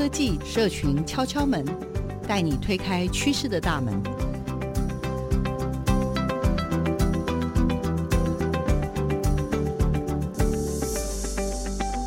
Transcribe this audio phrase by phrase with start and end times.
[0.00, 1.62] 科技社群敲敲门，
[2.26, 4.02] 带你推开趋势的大门。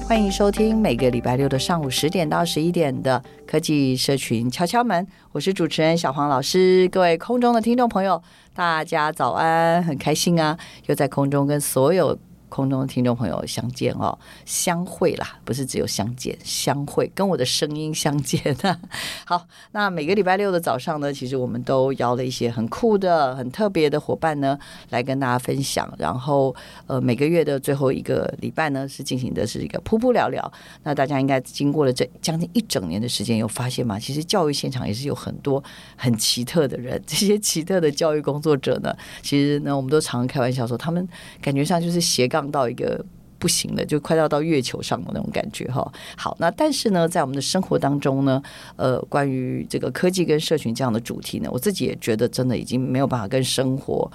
[0.07, 6.89] 欢迎收听每个礼拜六的上午十点到十一点的科技社群敲敲门，我是主持人小黄老师。
[6.91, 8.19] 各位空中的听众朋友，
[8.55, 10.57] 大家早安，很开心啊，
[10.87, 12.17] 又在空中跟所有。
[12.53, 18.79] 空中的听众朋友相见哦，相会啦，不是只有相见，相会跟我的声音相见啊。
[19.25, 24.55] 好，那每个礼拜六的早上呢，其实我们都邀了一些很酷的、很特别的伙伴呢，
[24.91, 25.91] 来跟大家分享。
[25.97, 30.53] 然后，呃，每个月的最后一个礼拜呢，是进行的是一个噗噗聊聊。
[30.83, 33.97] 那大家应该经过了这将近一整年的时间，有发现吗？
[33.97, 35.63] 其实教育现场也是有很多
[35.95, 41.07] 很奇特的人， 这些奇特的教育工作者呢，其实呢，我们都常常开玩笑说，他们
[41.41, 42.42] 感觉上就是斜杠。
[42.49, 43.03] 到一个
[43.39, 45.91] 不行了，就快要到月球上的那种感觉哈。
[46.15, 48.41] 好，那但是呢，在我们的生活当中呢，
[48.75, 54.09] 呃，关于这个科技跟社群这样的主题呢，我自己也觉得真的已经没有办法跟生活。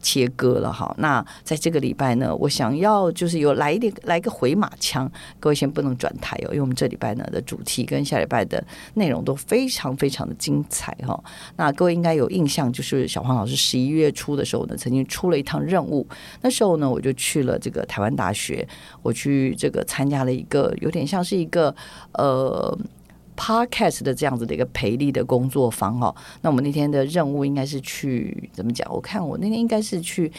[0.00, 8.62] 切割了哈，那在这个礼拜呢，我想要就是有来一点来个回马枪，各位先不能转台哦，因为我们这礼拜呢的主题跟下礼拜的
[8.94, 11.22] 内容都非常非常的精彩哈。
[11.56, 16.06] 那各位应该有印象，就是小黄老师十一月初的时候呢，曾经出了一趟任务，
[16.42, 18.66] 那时候呢，我就去了这个台湾大学，
[19.02, 21.74] 我去这个参加了一个有点像是一个
[22.14, 22.78] 呃。
[23.36, 28.86] Podcast 的这样子的一个培力的工作坊哦，那我们那天的任务应该是去怎么讲？
[28.92, 30.32] 我看我那天应该是去。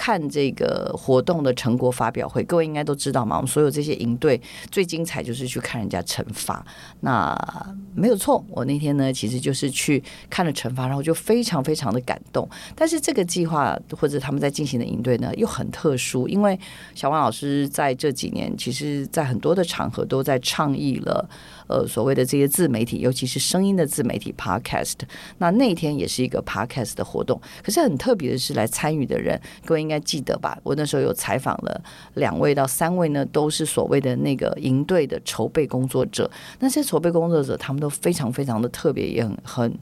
[0.00, 3.34] 看这个活动的成果发表会，各位应该都知道嘛。
[3.34, 4.40] 我们所有这些营队
[4.70, 6.64] 最精彩就是去看人家惩罚，
[7.00, 7.36] 那
[7.96, 8.44] 没有错。
[8.48, 12.48] 我那天呢，其实就是去看了惩罚，然后就非常非常的感动。
[12.76, 16.56] 但是这个计划或者他们在进行的营队呢，又很特殊，因为
[16.94, 21.28] 小王老师在这几年，其实在很多的场合都在倡议了，
[21.68, 24.96] 呃，所谓的这些自媒体，尤其是声音的自媒体 Podcast。
[25.38, 29.78] 那那天也是一个 Podcast 的活动，可是很特别的是，来参与的人，各位。
[29.78, 30.58] 应该记得吧？
[30.64, 31.80] 我那时候有采访了
[32.14, 36.28] 两位到三位呢，都是所谓的那个营队的筹备工作者。
[36.58, 39.78] 那些筹备工作者，他们都非常非常的特别，也很很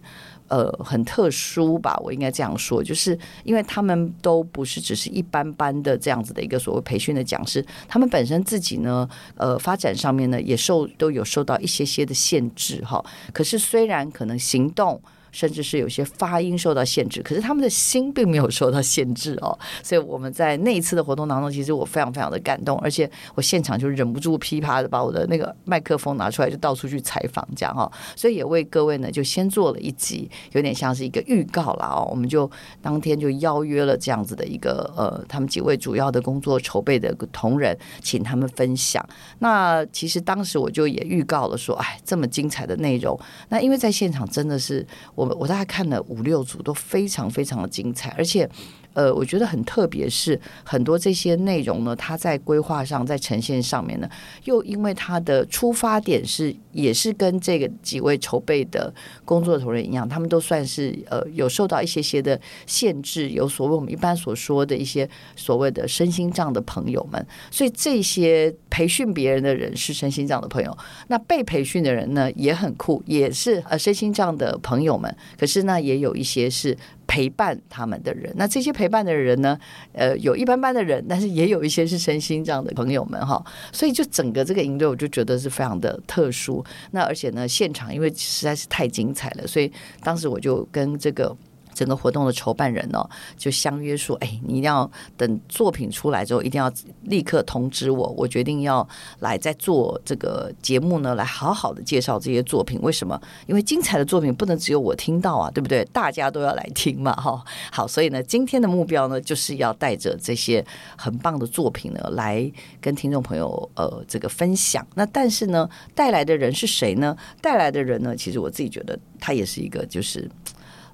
[0.49, 1.97] 呃很特殊吧？
[2.03, 13.05] 我应该这样说，就是因为他们都不是只是一般般的这样子的一个所谓培训的讲师，他们本身自己呢，呃，发展上面呢也受都有受到一些些的限制哈。
[13.33, 15.01] 可是虽然可能行动。
[15.37, 19.59] 甚至是有些发音受到限制，可是他们的心并没有受到限制哦。
[19.83, 27.91] 所以我们在那一次的活动当中，其实我非常非常的感动，而且我现场就忍不住噼啪的把我的那个麦克风拿出来，就到处去采访这样哈。
[28.17, 32.09] 所以也为各位呢，就先做了一集，有点像是一个预告了哦。
[32.11, 39.07] 我们就当天就邀约了这样子的一个呃，他们几位主要的工作筹备的同仁，请他们分享。
[39.41, 43.21] 那其实当时我就也预告了说，哎，这么精彩的内容，
[43.51, 45.26] 那因为在现场真的是我。
[45.35, 48.49] 我大概看了五六组，都非常非常的精彩，而且。
[48.97, 54.09] 呃，我觉得很特别，是很多这些内容呢，它在规划上，在呈现上面呢，
[54.45, 58.91] 又因为它的出发点是，也是跟这个几位筹备的
[59.27, 70.75] 工作同仁一样，他们都算是呃有受到一些些的限制，有所谓我们一般所说的一些所谓的身心障的朋友们，所以这些培训别人的人是身心障的朋友，
[71.09, 76.75] 那被培训的人呢也很酷，也是呃身心障的朋友们，可是呢也有一些是。
[77.17, 79.59] 陪伴他们的人，那这些陪伴的人呢？
[79.95, 83.43] 呃，有一般般的人，但是也有一些是身心这样的朋友们哈。
[83.73, 86.63] 所以就整个这个营队，我就觉得是非常的特殊。
[86.91, 89.73] 那而且呢，现场因为实在是太精彩了，所以
[90.03, 91.35] 当时我就跟这个。
[91.77, 93.07] 整个活动的筹办人哦，
[93.37, 98.15] 就相约说：“哎，你一定要等作品出来之后，一定要立刻通知我。
[98.17, 98.89] 我决定要
[99.19, 102.81] 来再做这个节目呢，来好好的介绍这些作品。
[102.81, 103.21] 为什么？
[103.47, 105.85] 因为精彩的作品不能只有我听到啊，对不对？
[105.93, 107.45] 大家都要来听嘛，哈。
[107.71, 110.65] 好，所以呢，今天的目标呢，就是要带着这些
[110.97, 112.51] 很棒的作品呢，来
[112.81, 114.87] 跟听众朋友呃这个分享。
[114.95, 117.15] 那但是呢，带来的人是谁呢？
[117.43, 120.27] 带来的人呢，其实我自己觉得他也是一个就是。”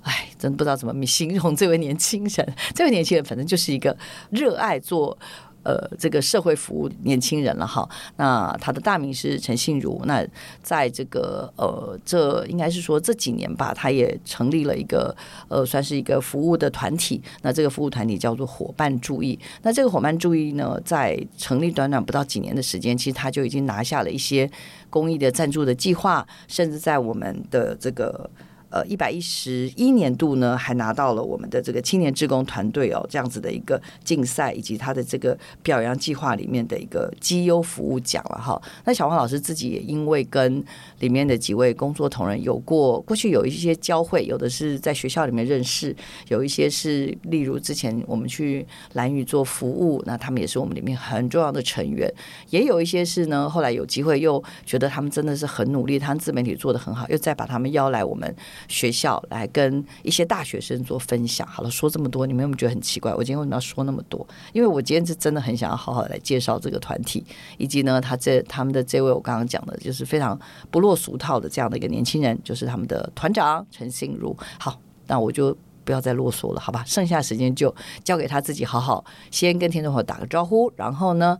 [0.02, 2.54] 哎，真不知道怎么形容这位年轻人。
[2.74, 3.96] 这位年轻人，反正就是一个
[4.30, 5.16] 热爱做
[5.64, 7.88] 呃，这个社会服务年轻人了哈。
[8.16, 10.02] 那他的大名是陈信如。
[10.06, 10.26] 那
[10.60, 15.14] 在这个呃，这应该是说这几年吧，他也成立了一个
[15.46, 17.22] 呃，算是一个服务的团体。
[17.42, 19.38] 那这个服务团体叫做伙伴注意。
[19.62, 24.50] 那这个伙伴注意呢，在成立短短不到几年的时间，其实他就已经拿下了一些
[24.90, 28.28] 公益的赞助的计划，甚至在我们的这个。
[28.72, 38.60] 呃，一百一十一年度呢，还拿到了我们的这个青年志工团队哦，这样子的一个竞赛，以及他的这个表扬计划里面的一个绩优服务奖了哈。
[38.86, 40.64] 那小黄老师自己也因为跟
[41.00, 45.94] 里面的几位工作同仁有过过去有一些交汇，有的是在学校里面认识，
[46.28, 52.10] 有一些是例如之前我们去蓝宇做服务，那他们也是我们里面很重要的成员，
[52.48, 58.34] 也有一些是呢，后来有机会又觉得他们真的是很努力，他们自媒体做得很好，又再把他们邀来我们。
[58.68, 61.46] 学校来跟一些大学生做分享。
[61.46, 63.12] 好了，说这么多，你们有没有觉得很奇怪？
[63.14, 64.26] 我今天为什么要说那么多？
[64.52, 67.24] 因为我今天是真的很想要好好来介绍这个团体，
[67.58, 70.38] 以及呢，他这他们的这位我刚刚讲的，就是非常
[70.70, 74.36] 不落俗套的这样的一个年轻人，就是他们的团长陈信如。
[74.58, 76.84] 好，那我就不要再啰嗦了，好吧？
[76.86, 77.74] 剩下时间就
[78.04, 81.38] 交给他自己，好好先跟听众朋友打个招呼，然后呢，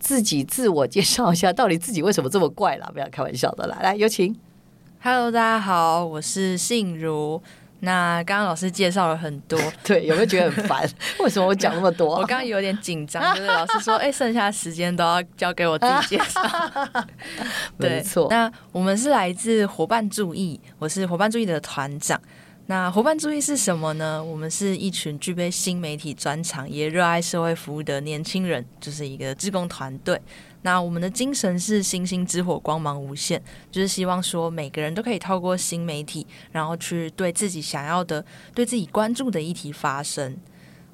[0.00, 2.90] 自己自我介绍一下，到底自己为什么这么怪啦？
[2.92, 4.34] 不要开玩笑的，来来，有请。
[5.02, 7.40] Hello，大家好，我是信如。
[7.80, 10.88] 那刚刚老师介绍了很多， 对，有没有觉得很烦？
[11.20, 12.08] 为什么我讲那么多？
[12.16, 16.40] 我刚刚有点紧张，就是老师说，哎、欸，剩下的时间都要交给我自己介绍。
[17.76, 18.26] 没错。
[18.30, 22.20] 那我们是来自伙伴注意，我是伙伴注意的团长。
[22.68, 24.22] 那伙伴注意是什么呢？
[24.22, 30.20] 我们是一群具备新媒体专长，也热爱社会服务的年轻人，就是一个志工团队。
[30.62, 33.40] 那我们的精神是星星之火，光芒无限，
[33.70, 40.36] 就是希望说每个人都可以透过新媒体，然后去对自己想要的、对自己关注的议题发声。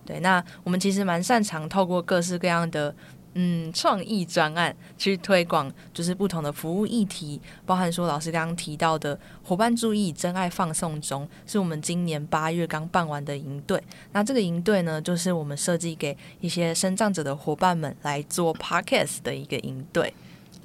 [0.04, 2.94] 对，那我们其实蛮擅长透过各式各样的。
[3.34, 13.82] 嗯，创意专案去推广，就是不同的服务议题，包含说老师刚刚提到的伙伴注意真爱放送中，是我们今年八月刚办完的营队。
[14.12, 20.12] 那这个营队呢，就是我们设计给一些身障者的伙伴们来做 parkas 的一个营队。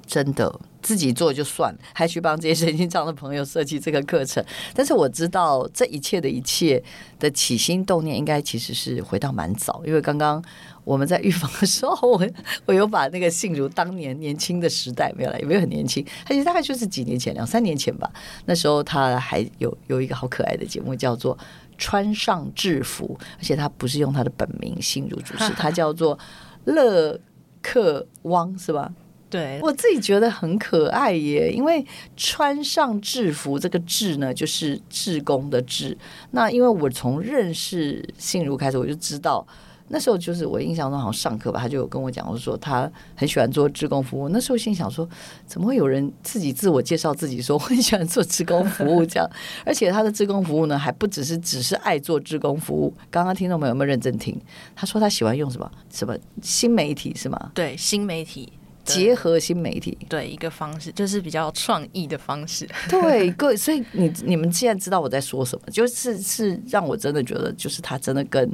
[0.06, 4.42] 真的自己做就算了，还去帮这些神经障的朋友设计这个课程。
[4.72, 6.82] 但是我知道这一切的一切
[7.18, 10.42] 的起心动念，应该其实是回到蛮早，因为刚刚
[10.84, 12.26] 我们在预防的时候，我
[12.64, 16.02] 我有把那个信如当年年轻的时代没有来，有没有很年轻？
[16.24, 18.10] 他其实大概就是几年前，两三年前吧。
[18.46, 21.36] 那时候他还有有一个好可爱的节目，叫做
[21.76, 26.18] 《穿上制服》，而且他不是用他的本名信如主持，他叫做
[26.64, 27.20] 乐
[27.60, 28.90] 克汪，是吧？
[29.30, 31.84] 对，我自己觉得很可爱耶，因为
[32.16, 35.96] 穿上制服这个“制”呢，就是志工的“志”。
[36.32, 39.46] 那因为我从认识信如开始，我就知道
[39.88, 44.28] 那时候就是我印象中好像上课吧，他就有跟我讲，我说他很喜欢做志工服务。
[44.28, 45.08] 那时候心想说，
[45.46, 49.30] 怎么会有人自己自我介绍自己说我很喜欢做志工服务这样？
[49.64, 52.92] 而且他的志工服务呢，还不只是只是爱做志工服务。
[53.10, 54.38] 刚刚听众朋友有没有认真听？
[54.74, 57.50] 他说他喜欢用什么什么新媒体是吗？
[57.54, 58.52] 对，新媒体。
[58.88, 62.68] 结合新媒体，对一个方式，就是比较创意的方式。
[62.88, 68.50] 对，各位， 所以你你们既然知道我在说什么，就是是让我真的觉得，就是他真的跟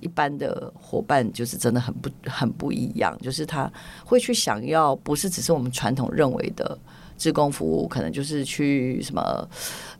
[0.00, 3.72] 一般的伙伴，就是真的很不很不一样，就是他
[4.04, 6.78] 会去想要，不是只是我们传统认为的。
[7.16, 9.48] 志工服务可能就是去什么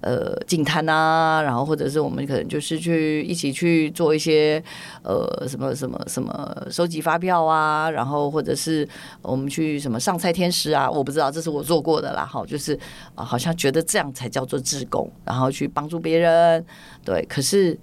[0.01, 4.63] 呃净滩啊，然后或者是我们可能就是去一起去做一些
[5.03, 8.89] 呃什么什么什么收集发票啊，然后或者是
[9.23, 12.79] 我们去什么上菜天使啊，我不知道这是我做过的啦，好，就是
[13.15, 16.65] 啊好像觉得这样才叫做志工，然后去帮助别人，
[17.05, 17.79] 对，可是。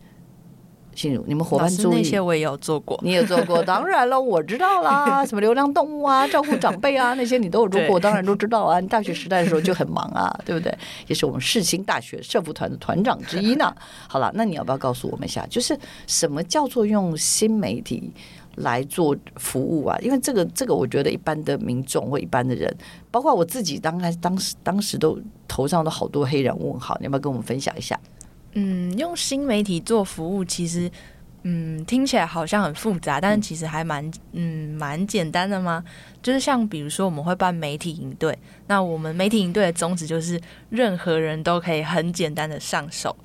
[0.95, 5.25] 信如，你们伙伴注意那些我也有做过，你也做过， 当然了，我知道啦。
[5.27, 8.79] 什么流浪动物啊，照顾长辈啊， 那些你都有做过，当然都知道啊。
[8.79, 10.75] 你大学时代的时候就很忙啊，对不对？
[11.07, 13.73] 也是我们世新大学社服团的团长之一呢。
[14.07, 18.11] 好了，那你要不要告诉我们一下，就是什么叫做用新媒体
[18.55, 19.97] 来做服务啊？
[19.99, 22.71] 因为这个，这个我觉得一般的民众或一般的人，
[23.09, 26.95] 包括我自己，当时当时当时都头上都好多黑人问号。
[26.99, 27.99] 你要不要跟我们分享一下？
[28.53, 30.89] 嗯，用新媒体做服务，其实
[31.43, 35.83] 嗯听起来好像很复杂，但是其实还蛮嗯蛮简单的吗。
[36.21, 43.15] 就是像比如说，我们会办媒体营队，那我们媒体营队的宗旨就是任何人都可以很简单的上手。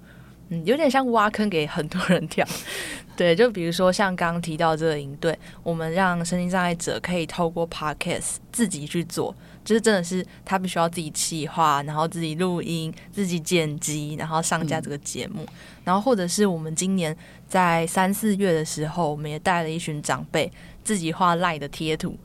[0.48, 2.46] 嗯，有点像挖坑给很多人跳。
[3.14, 9.34] 对，就比如说像刚刚提到这个营队，我们让身心障碍者可以透过 Podcast 自己去做，
[9.68, 15.42] 就是真的是他必须要自己企划，然后自己录音、自己剪辑，然后上架这个节目。
[15.42, 17.14] 嗯、然后或者是我们今年
[17.46, 20.50] 在三四月的时候，我们也带了一群长辈
[20.82, 22.18] 自己画 LINE 的贴图。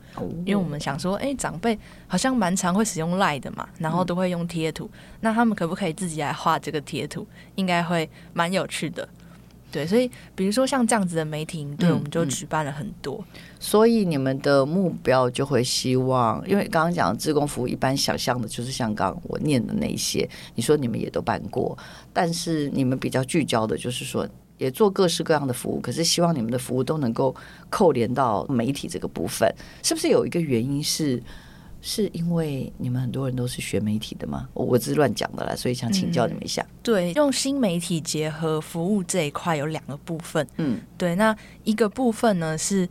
[0.46, 7.28] 因为我们想说，哎，长辈好像蛮常会使用 LINE 的嘛，然后都会用贴图，那他们可不可以自己来画这个贴图？
[7.56, 9.06] 应该会蛮有趣的。
[9.74, 13.18] 对，所以比如说像这样子的媒体营队，我们就举办了很多。
[13.18, 13.40] 嗯嗯。
[13.60, 21.76] 所以你们的目标就会希望，因为刚刚讲的志工服务，一般想象的就是像刚刚我念的那些，你说你们也都办过，
[22.14, 24.28] 但是你们比较聚焦的就是说。
[24.60, 27.36] 也做各式各样的服务，可是希望你们的服务都能够
[27.72, 29.52] 扣连到媒体这个部分，
[29.82, 31.22] 是不是有一个原因是，
[31.86, 34.48] 是因为你们很多人都是学媒体的吗？
[34.54, 36.62] 我只是乱讲的啦，所以想请教你们一下。
[36.64, 41.36] 嗯、对，用新媒体结合服务这一块有两个部分，嗯，对，那
[41.66, 42.88] 一个部分呢是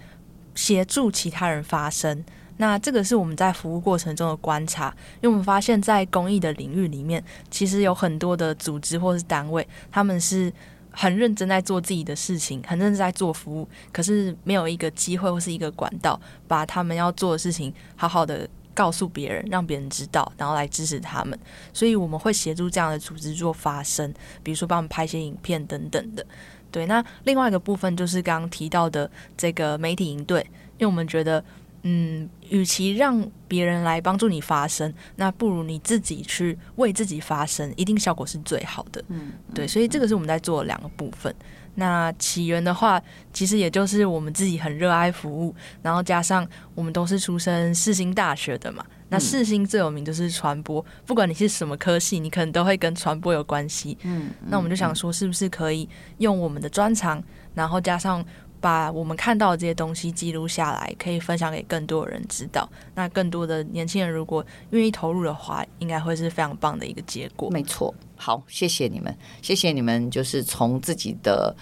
[0.54, 2.22] 协助其他人发声，
[2.58, 10.52] 那这个是我们在服务过程中的观察，因为我们发现，在公益的领域里面，其实有很多的组织或是单位，他们是。
[10.94, 21.38] 很认真在做自己的事情，很认真在做服务，可是没有一个机会或是一个管道，把他们要做的事情好好的告诉别人，让别人知道，然后来支持他们。
[21.72, 24.12] 所以我们会协助这样的组织做发声，
[24.42, 26.24] 比如说帮我们拍一些影片等等的。
[26.70, 30.40] 对，那另外一个部分就是刚刚提到的这个媒体营队，
[30.78, 31.44] 因为我们觉得。
[31.84, 39.04] 嗯，与其让别人来帮助你发声，那不如你自己去为自己发声，一定效果是最好的。
[39.08, 41.34] 嗯，对，所以这个是我们在做的两个部分。
[41.74, 43.00] 那起源的话，
[43.32, 48.84] 其实也就是我们自己很热爱服务，然后加上我们都是出身世新大学的嘛。
[49.08, 53.96] 那世新最有名就是传播，不管你是什么科系，你可能都会跟传播有关系。
[54.02, 55.88] 嗯，那我们就想说，是不是可以
[56.18, 57.22] 用我们的专长，
[57.54, 58.24] 然后加上。
[58.62, 62.66] 把我们看到的这些东西记录下来，可以分享给更多人知道。
[62.94, 67.50] 那更多的年轻人如果愿意投入的话，应该会是非常棒的一个结果。
[67.50, 71.54] 没错，好，谢谢你们，谢谢你们，就是从自己的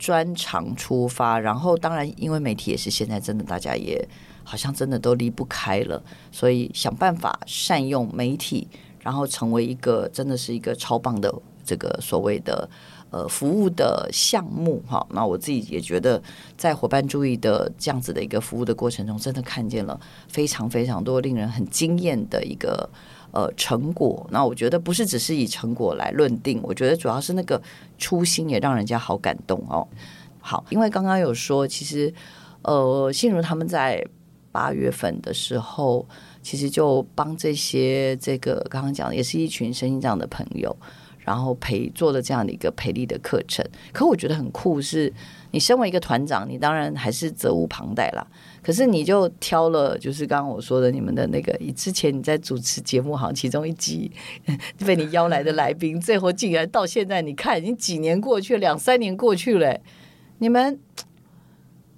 [0.00, 4.04] 专长出发，然后当然，因为媒体也是现在真的大家也
[4.42, 8.66] 好像真的都离不开了，所以想办法善用媒体，
[8.98, 11.32] 然后成为一个真的是一个超棒的
[11.64, 12.68] 这个所谓的。
[13.12, 16.20] 呃，服务的项目哈，那我自己也觉得，
[16.56, 22.88] 在伙伴注意的这样子的一个服务的过程中，真的看见了非常非常多令人很惊艳的一个
[23.30, 24.26] 呃成果。
[24.30, 27.60] 那我觉得不是只是以成果来论定，我觉得主要是那个
[27.98, 29.86] 初心也让人家好感动哦。
[30.40, 32.10] 好，因为刚刚有说，其实
[32.62, 34.02] 呃，信如他们在
[34.50, 36.06] 八月份的时候，
[36.40, 40.74] 其实就帮这些这个刚刚讲的，也是一群身心障的朋友。
[41.24, 45.14] 然后陪做了这样的一个培力的课程，可我觉得很酷是，是
[45.52, 48.26] 你身为一个团长，你当然还是责无旁贷啦。
[48.62, 54.10] 可是你就挑了，就是刚刚我说的你们的那个，之前你在主持节目，好像其中一集
[54.86, 59.80] 被你邀来的来宾，最后竟然到现在，你看已经几年过去了，两三年过去了，
[60.38, 60.78] 你们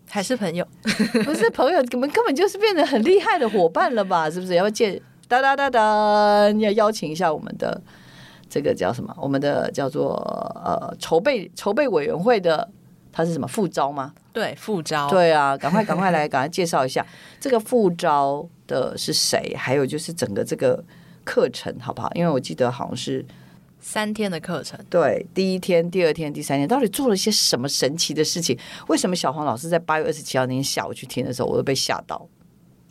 [0.08, 0.66] 还是朋友？
[1.24, 4.30] 不是朋友，你们根本就是变得很厉害的伙伴了吧？
[4.30, 4.54] 是不是？
[4.54, 5.00] 要不要见？
[5.28, 7.82] 哒哒哒哒，你要邀请一下我们的。
[8.54, 9.12] 这个叫什么？
[9.20, 10.14] 我们的叫做
[10.64, 12.70] 呃筹备筹备委员会的，
[13.11, 14.14] 他是什么副招吗？
[14.32, 15.11] 对，副招。
[15.11, 17.04] 对啊，赶快 赶快来，赶快介绍一下
[17.40, 19.56] 这个副招的是谁？
[19.56, 20.80] 还有就是整个这个
[21.25, 22.08] 课程好不好？
[22.14, 23.26] 因为我记得好像是
[23.80, 24.78] 三天的课程。
[24.88, 28.56] 对，第一天、第二天、第三天，到底做了些什么神奇的事情？
[28.87, 32.25] 为什么小黄老师在八月二十七号那天下午去听的时候，我都被吓到？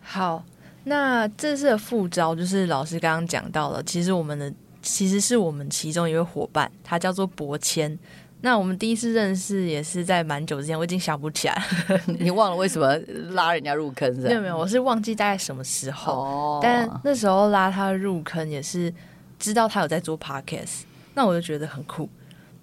[0.01, 0.43] 好，
[0.83, 4.53] 那这次的副招就是老师刚刚讲到了，其实我们的。
[4.83, 7.97] 其实是我们其中一位伙伴，他叫做博谦。
[8.41, 11.63] 那我们第一次认识也是在蛮久之前，我已经想不起来。
[12.19, 12.93] 你忘了为什么
[13.31, 14.27] 拉人家入坑是吧？
[14.27, 16.13] 没有没有，我是忘记大概什么时候。
[16.13, 16.59] 哦。
[16.61, 18.93] 但那时候拉他入坑也是
[19.39, 20.81] 知道他有在做 podcast，
[21.13, 22.09] 那我就觉得很酷。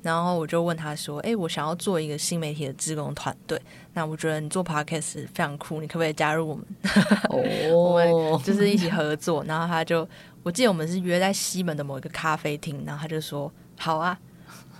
[0.03, 3.59] 然后我就问他说：“哎，我想要做一个新媒体的志工团队，
[3.95, 6.65] 那我觉得你做 podcast 非常酷，你可不可以加入我们？”
[7.31, 7.41] 哦。
[7.73, 10.07] 我们就是一起合作，然后他就。
[10.43, 14.19] 我记得我们是约在西门的某一个咖啡厅，然后他就说好啊。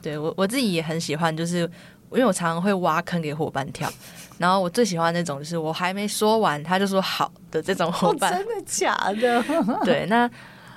[0.03, 3.93] 对，我我自己也很喜欢，就是因为我常常会挖坑给伙伴跳，
[4.39, 8.33] 然后我最喜欢那种就是我还没说完他就说好的这种伙伴。
[8.33, 9.45] 哦，真的假的？
[9.85, 10.27] 对，那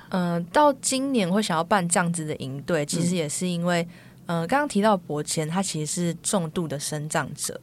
[0.10, 3.82] 嗯、呃，到今年会想要办这样子的营队，其实也是因为
[4.26, 7.58] 嗯、呃，刚刚提到博谦，他其实是重度的生障者，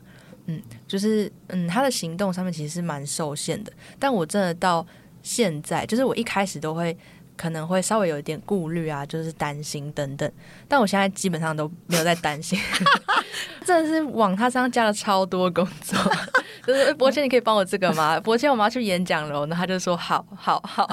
[0.47, 0.59] 嗯，
[0.89, 4.87] 就是嗯，他的行动上面其实是蛮受限的，但我真的到。
[5.23, 6.97] 现在就是我一开始都会
[7.37, 10.31] 可能会稍微有一点顾虑啊，就是担心等等。
[10.69, 12.59] 但我现在基本上都没有在担心，
[13.65, 15.99] 真的是往他身上加了超多工作。
[16.67, 18.21] 就是伯谦，你可以帮我这个吗？
[18.21, 20.87] 伯谦，我们要去演讲了，那他就说好好好。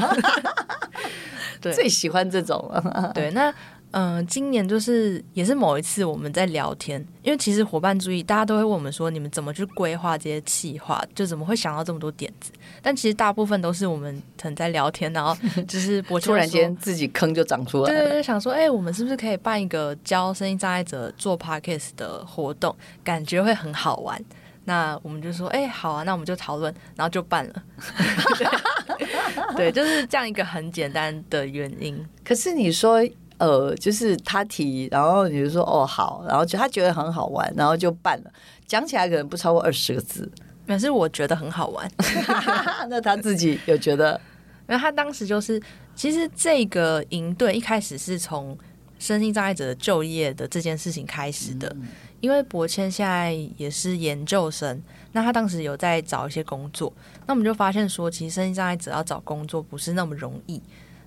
[1.59, 3.11] 对，最喜欢这种了。
[3.13, 3.53] 对，那。
[3.91, 12.51] 嗯、呃，今年就是也是某一次我们在聊天，因为其实伙伴注意，大家都会问我们说，你们怎么去规划这些企划，就怎么会想到这么多点子？
[12.81, 15.35] 但其实大部分都是我们可能在聊天，然后
[15.67, 17.99] 就是突然间自己坑就长出来了。
[17.99, 22.75] 对对对，想说，哎、欸，我们是不是可以办一个教声音障碍者做 podcast 的活动？
[23.03, 24.23] 感觉会很好玩。
[24.65, 27.63] 那我们就说，哎、欸，好啊，那我们就讨论，然后就办了。
[29.55, 32.05] 对，就是这样一个很简单的原因。
[32.23, 33.01] 可是你说。
[33.39, 38.31] 呃，就是他提，然后你就说哦好，然后就他觉得很好玩，然后就办了。
[38.65, 40.27] 讲起来可能不超过二十个字，
[40.67, 41.89] 但是我觉得很好玩。
[42.89, 44.19] 那他自己有觉得？
[44.67, 45.61] 然后他当时就是，
[45.95, 48.57] 其实这个营队一开始是从
[48.99, 51.87] 身心障碍者的就业的这件事情开始的，嗯、
[52.19, 54.81] 因为博谦现在也是研究生，
[55.13, 56.91] 那他当时有在找一些工作，
[57.25, 60.61] 那我们就发现说，其实身心障碍者要找工作不是那么容易。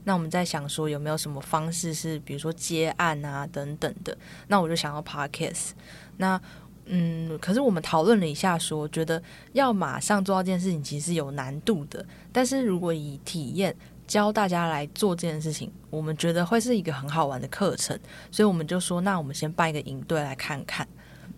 [0.05, 4.17] 那我们在想说有没有什么方式是，比如说接案啊等等的。
[4.49, 5.73] 那我就想要 Podcast。
[6.17, 6.40] 那
[6.93, 12.05] 嗯，可是我们讨论了一下说，觉得要马上做到这件事情其实是有难度的。
[12.33, 13.75] 但是如果以体验
[14.09, 17.97] 教大家来做这件事情，我们觉得会是一个很好玩的课程。
[18.33, 20.87] 所以我们就说，那我们先办一个营队来看看。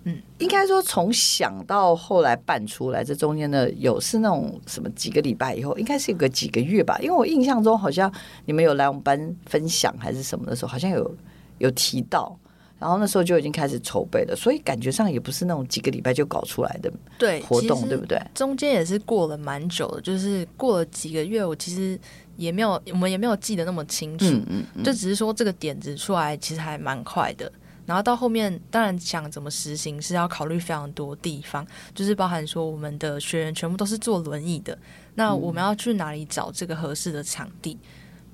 [0.04, 6.98] 嗯，应该说从想到后来办出来，这中间的有是那种什么几个礼拜以后，应该是有个几个月吧。
[7.00, 8.10] 因为我印象中好像
[8.46, 11.14] 你们有来我们班分享还是什么的时候，好像有
[11.58, 12.36] 有提到，
[12.82, 18.20] 然后那时候就已经开始筹备了，所以感觉上也不是那种几个礼拜就搞出来的对活动，对不对？
[18.34, 21.96] 中间也是过了蛮久的，就是过了几个月，我其实
[22.36, 27.50] 也没有，我们也没有记得那么清楚，嗯嗯嗯，就只是说这个点子出来其实还蛮快的。
[27.86, 34.76] 然后到后面，当然想怎么实行是要考虑非常多地方，就是包含说我们的学员全部都是坐轮椅的，
[35.14, 37.78] 那我们要去哪里找这个合适的场地？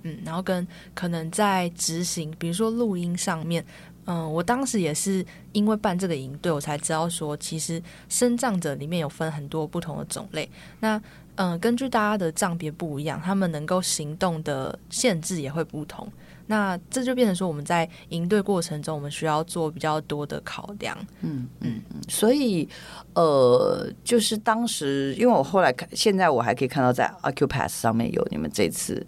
[0.02, 0.64] 嗯，然后跟
[0.95, 3.64] 可能在执行，比如说录音上面，
[4.09, 10.49] 嗯，我当时也是因为办这个营队，我才知道说，其实身障者里面有分很多不同的种类。
[10.81, 11.00] 那
[11.37, 16.11] 嗯，根据大家的障别不一样，他们能够行动的限制也会不同。
[16.47, 20.97] 那这就变成说，我们在营队过程中，我们需要做比较多的考量。
[21.21, 22.00] 嗯嗯嗯。
[22.09, 22.67] 所以，
[23.13, 29.06] 呃，就是当时，因为我后来看，现在我还可以看到在 Accupass 上面有你们这次，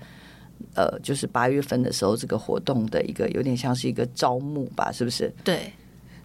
[0.74, 5.32] 呃，就是八月份的时候这个活动的一个有点像是一个招募吧，是不是？
[5.44, 5.72] 对。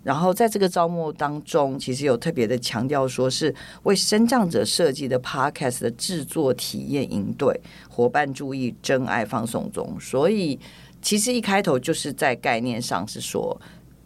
[0.03, 10.59] 然后在这个招募当中，其实有特别的强调，说是为生长者设计的 Podcast 的制作体验营队，伙伴注意，真爱放送中，所以。
[11.01, 13.61] 其实一开头就是在概念上是说，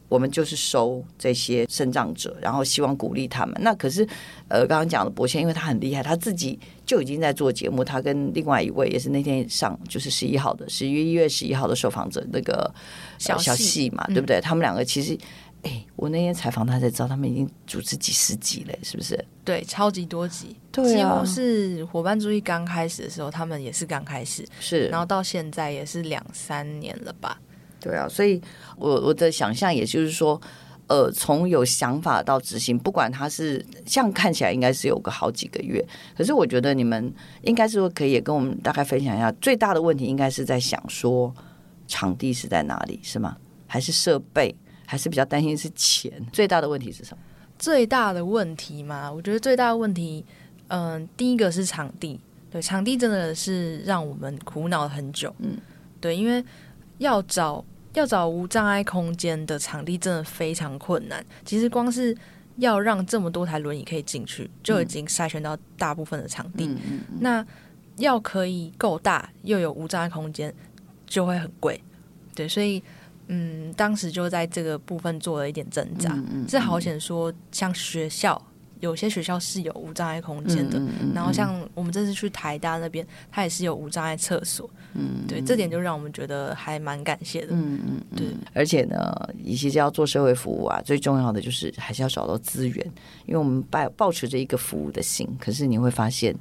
[0.09, 3.55] 我们就是收这些身障者，然后希望鼓励他们。
[3.61, 4.05] 那可是，
[4.49, 7.83] 呃，刚刚讲的伯谦，因为他很厉害，他自己就已经在做节目。
[7.83, 12.69] 他跟另外一位也是那天上，就是十一号的十一月十一号的受访者那个
[13.17, 14.39] 小小戏嘛，对不对？
[14.39, 15.17] 嗯、他们两个其实。
[15.61, 19.21] 哎，我那天采访他才知道，他们已经主持几十集了，是不是？
[19.43, 27.37] 对，超级多集，对啊，几乎是伙伴注意刚开始的时候，他们也是刚开始，是，然后到现在也是两三年了吧？
[27.79, 28.41] 对啊，所以
[28.77, 30.39] 我我的想象也就是说，
[30.87, 35.83] 呃，从有想法到执行，不管他是像看起来应该是有个好几个月，
[36.17, 37.13] 可是我觉得你们
[37.43, 41.33] 应该是说可以也跟我们大概分享一下，最大的问题应该是在想说
[41.87, 43.37] 场地是在哪里，是吗？
[43.67, 44.55] 还是设备？
[44.85, 47.21] 还是比较担心是钱，最大的问题是什么？
[47.59, 50.25] 最大的问题嘛，我觉得最大的问题，
[50.69, 55.55] 嗯、呃，第一个是场地，对，场地真的是让我们苦恼了很久，嗯，
[56.01, 56.43] 对，因为
[56.99, 61.25] 要找要找无障碍空间的场地真的非常困难。
[61.43, 62.15] 其实光是
[62.57, 66.69] 要让这么多台轮椅可以进去，就已经筛选到大部分的场地。
[67.19, 67.43] 那
[67.97, 70.53] 要可以够大又有无障碍空间，
[71.07, 71.81] 就会很贵，
[72.35, 72.83] 对，所以。
[73.31, 76.11] 嗯，当时就在这个部分做了一点挣扎。
[76.13, 78.41] 嗯嗯、是好险说，像学校
[78.79, 84.69] 有些学校是有无障碍空间的，嗯嗯嗯、然后像我们这次去台大那边，它也是有无障碍厕所。
[84.93, 87.47] 嗯，对，这点就让我们觉得还蛮感谢的。
[87.51, 88.27] 嗯嗯，对。
[88.53, 92.85] 而且呢，以及要做社会服务啊，最重要的就是还是要找到资源，
[93.25, 95.27] 因为我们抱抱持着一个服务的心。
[95.39, 96.35] 可是你会发现，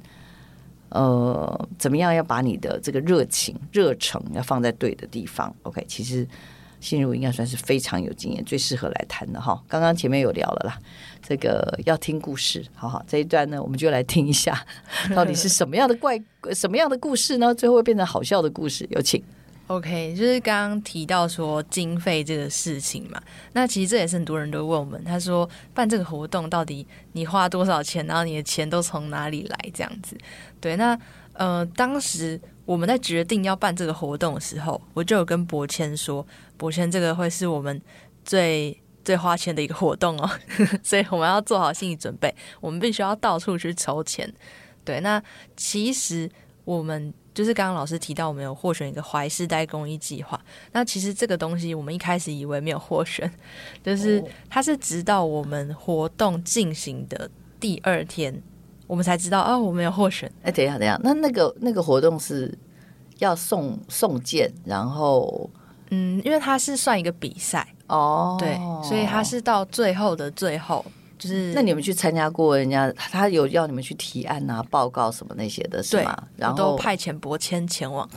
[0.89, 6.27] 呃，怎么样要把你的这个热情、热诚要放在对的地方？OK，其实。
[6.79, 9.61] 心如应该算是非常有经验，最适合来谈的哈。
[9.67, 10.79] 刚刚前面有聊了啦，
[11.21, 14.65] 这个要听故事，好好，这一段呢，我们就来听一下，
[15.15, 16.21] 到底是什么样的怪，
[16.53, 17.53] 什么样的故事呢？
[17.53, 19.21] 最后会变成好笑的故事，有请。
[19.67, 23.21] OK，就是刚刚提到说经费这个事情嘛，
[23.53, 30.17] 那其实这也是很多人都问我们，他说办这个活动到底你花多少钱，然后你的钱都从哪里来这样子？
[30.59, 30.97] 对，那
[31.33, 36.23] 呃，当时我们在决定要办这个活动的时候，我就有跟博谦说，
[36.55, 37.81] 博谦这个会是我们
[38.23, 40.29] 最最花钱的一个活动哦，
[40.83, 44.31] 所以我们要做好心理准备，我们必须要到处去筹钱。
[44.85, 45.19] 对，那
[45.57, 46.29] 其实
[46.63, 47.11] 我们。
[47.31, 50.37] 就是刚刚老师提到，我们有获选一个怀世代公益计划。
[50.73, 53.31] 那其实这个东西，我们一开始以为没有获选，
[53.81, 58.43] 就是它是直到我们活动进行的第二天，
[58.89, 60.29] 我们才知道哦，我们有获选。
[60.41, 62.51] 哎，等一下，等一下，那那个那个活动是
[63.19, 65.47] 要送送件，然后
[65.91, 70.83] 嗯，因为它是算一个比赛哦，对，所以它是到最后的最后。
[71.19, 76.17] 就是那你们去参加过人家，他有要你们去提案啊、报告什么那些的，是吗？
[76.37, 78.09] 然后都派遣博谦前往。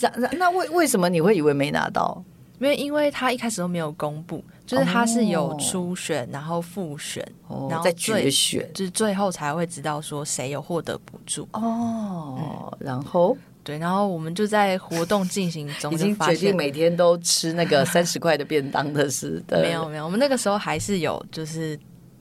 [0.00, 2.24] 那那那为为什么你会以为没拿到？
[2.60, 11.48] 因为因为他一开始都没有公布，就是他是有初选，然后复选，哦、然后再决选，就是最后才会知道说谁有获得补助。
[11.54, 19.60] 哦、嗯，然后对，然后我们就在活动进行中已经决定每天都吃那个三十块的便当的是的。
[19.64, 21.78] 没有没有，我们那个时候还是有就是。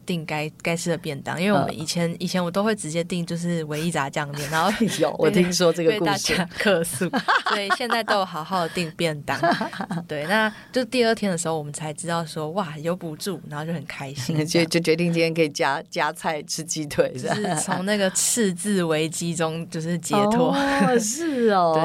[0.08, 7.10] 订该该吃的便当，因为我们以前、嗯、以前我都会直接订就是唯一炸酱面，然后 有我听说这个故事客诉，
[7.50, 9.38] 所以现在都有好好的订便当。
[10.08, 20.54] 对，那就第二天的时候，我们才知道说哇有补助，然后就很开心， 就就决定今天可以加加菜吃鸡腿，就是从那个赤字危机中就是解脱。
[20.54, 21.74] 哦，是哦。
[21.76, 21.84] 对，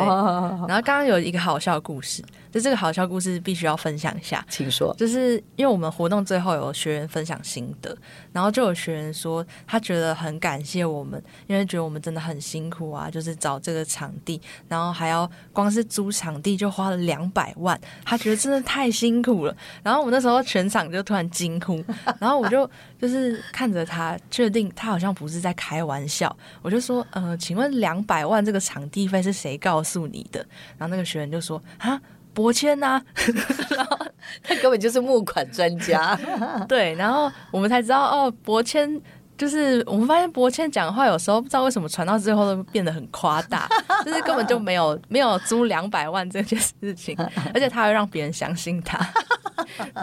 [0.68, 2.22] 然后刚刚有一个好笑的故事。
[2.52, 4.94] 就这个好笑故事必须要分享一下，请说。
[4.98, 7.96] 就是因为我们活动最后有学员分享心得，
[8.30, 14.38] 然后就有学员说他觉得很感谢我们，因为觉得我们真的很辛苦啊，就是找这个场地，
[14.68, 19.56] 然后还要光是租场地就花了两百万，他觉得真的太辛苦了。
[19.82, 21.82] 然后我们那时候全场就突然惊呼，
[22.20, 22.68] 然后我就
[23.00, 30.46] 就是看着他，确定他好像不是在开玩笑，我就说，呃，请问两百万这个场地费是谁告诉你的？
[30.76, 31.98] 然后那个学员就说，啊。
[32.34, 33.00] 博谦呐，
[33.76, 33.98] 然后
[34.42, 36.18] 他根本就是募款专家，
[36.68, 39.00] 对，然后我们才知道哦，博谦
[39.36, 43.68] 就是我们发现博谦讲话有时候不知道为什么传到最后都变得很夸大，
[44.04, 47.16] 就是根本就没有没有租两百万这件事情，
[47.52, 48.98] 而且他会让别人相信他，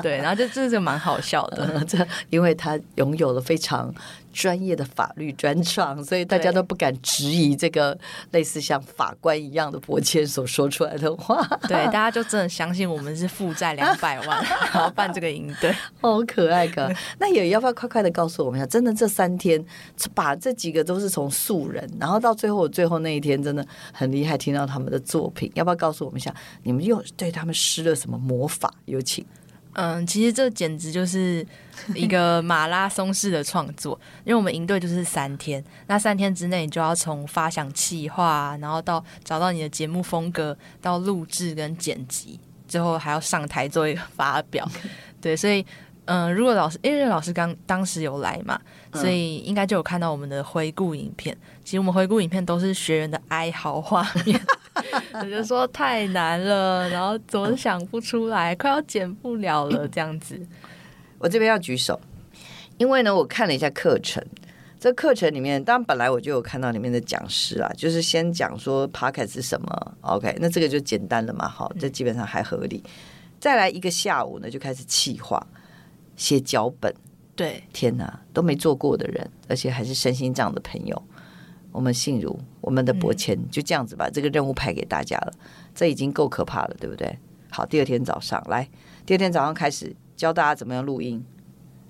[0.02, 3.94] 对，然后就这就蛮好笑的，这因为他拥有了非常。
[4.32, 7.98] 专业的法律专长，所以大家都不敢质疑这个
[8.32, 11.46] 类似像法官一样的伯谦所说出来的话。
[11.68, 16.94] 对，大家就真的相信我们是负债 两百万，然后办这个营队，好可爱的。
[17.18, 18.66] 那也要不要快快的告诉我们一下？
[18.66, 19.64] 真的这三天
[20.14, 26.34] 把这几个都是从素人，然后到最后最后那一天真的很厉害，听到他们的作品，要不要告诉我们一下？
[26.64, 28.74] 你们又对他们施了什么魔法？
[28.86, 29.26] 有请。
[29.74, 31.46] 嗯，其实这简直就是
[31.94, 44.68] 一个 马拉松式的创作，因为我们营队就是三天，那三天之内你就要从发想企划，然后到找到你的节目风格，到录制跟剪辑，最后还要上台做一个发表。
[45.22, 45.66] 对，所以
[46.10, 48.60] 嗯，如果老师因为老师刚当时有来嘛，
[48.94, 51.38] 所以应该就有看到我们的回顾影片。
[51.64, 54.42] 其实我们回顾影片都是学员的哀嚎画面。
[55.14, 60.40] 我就说太难了，然后总想不出来，快要剪不了了，这样子。
[61.20, 62.00] 我这边要举手，
[62.78, 64.24] 因为呢，我看了一下课程，
[64.80, 72.82] 这课程里面，当然本来我就有看到里面的讲师啊，就是先讲说 Podcast 是什么，OK，那这个就简单了嘛，好，这基本上还合理。
[73.40, 75.46] 再来一个下午呢，就开始企划、
[76.20, 76.94] 写脚本，
[77.34, 81.02] 对，天哪，都没做过的人，而且还是身心障的朋友。
[81.72, 85.32] 我们信如我们的博谦就这样子把这个任务派给大家了，
[85.74, 87.18] 这已经够可怕了，对不对？
[87.50, 88.68] 好，第二天早上来，
[89.06, 91.24] 第二天早上开始教大家怎么样录音，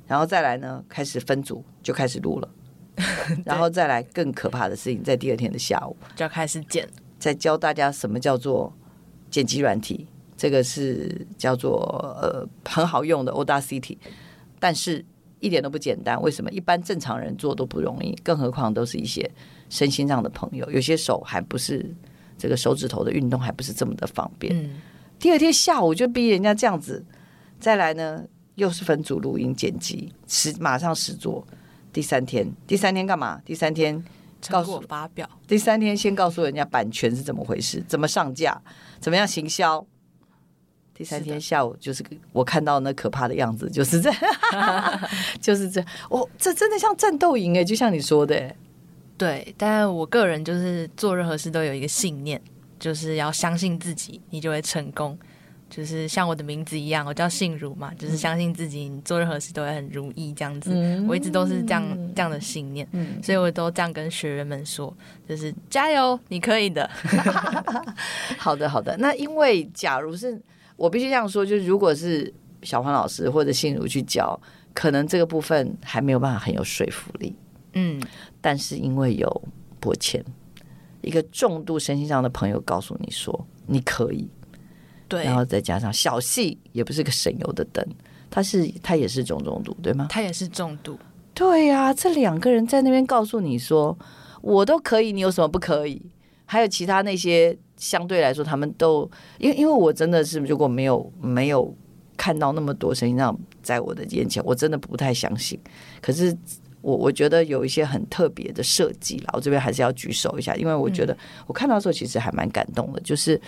[0.05, 2.49] 然后再来呢，开始分组就开始录了，
[3.43, 6.87] 然后再来更可怕的事情，在第二天的下午就要开始剪，
[7.17, 8.71] 再教大家什么叫做
[9.31, 10.07] 剪辑软体，
[10.39, 11.81] 这个是叫做
[12.21, 13.97] 呃很好用的 Audacity，
[14.57, 15.03] 但是
[15.41, 16.19] 一点都不简单。
[16.21, 16.49] 为什么？
[16.49, 19.29] 一般正常人做都不容易，更何况都是一些。
[19.69, 21.93] 身心上的朋友，有些手还不是
[22.39, 24.51] 这个手指头的运动还不是这么的方便。
[24.57, 24.81] 嗯，
[25.19, 27.05] 第二天下午就逼人家这样子，
[27.59, 28.23] 再来呢
[28.55, 31.45] 又是分组录音剪辑，实马上实做。
[31.93, 33.39] 第三天，第三天干嘛？
[33.45, 34.03] 第三天
[34.49, 35.29] 告诉发表。
[35.47, 38.59] 第三天先告诉人家版权是怎么回事，怎么上架，
[38.99, 39.85] 怎么样行销。
[40.99, 44.11] 第三天下午就是我看到那可怕的样子，就是这，
[45.39, 45.81] 就是这。
[46.09, 48.53] 哦，这真的像战斗营哎，就像你说的。
[49.17, 52.41] 对，但我个人就是做任何事都有一个信念，
[52.77, 55.17] 就是要相信自己，你就会成功。
[55.69, 60.71] 就是像我的名字一样，我叫信如嘛，就是相信自己，你做任何事都会很如意这样子。
[60.73, 64.93] 嗯、我一直都是这样这样的信念，嗯、所以我都这样跟学员们说，
[65.29, 66.89] 就是加油，你可以的。
[68.37, 68.97] 好的，好的。
[68.97, 70.41] 那因为假如是
[70.79, 74.39] 我必须这样说，就是如果是小黄老师或者心如去教，
[74.73, 77.35] 可能这个部分还没有办法很有说服力。
[77.73, 78.01] 嗯，
[78.39, 79.29] 但是因为有
[79.79, 80.23] 柏谦，
[81.01, 84.29] 一个重度身心上的朋友告诉你说你可以。
[85.09, 87.85] 对，然后再加上小细也不是个省油的灯，
[88.29, 90.07] 他是他也是中重度，对吗？
[90.09, 90.97] 他也是重度。
[91.33, 93.97] 对呀、啊，这两个人在那边告诉你说
[94.41, 96.01] 我都可以，你有什么不可以？
[96.51, 99.07] 还有其他那些相对来说，他们都
[99.37, 101.71] 因为因为我真的是如果没有没有
[102.17, 105.59] 看到那么多声音让在我的眼前，我真的不太相信。
[106.01, 106.35] 可是
[106.81, 113.39] 我我觉得有一些很特别的设计啦，我这边还是要举手一下，因为我觉得我看到的时候其实还蛮感动的，就是。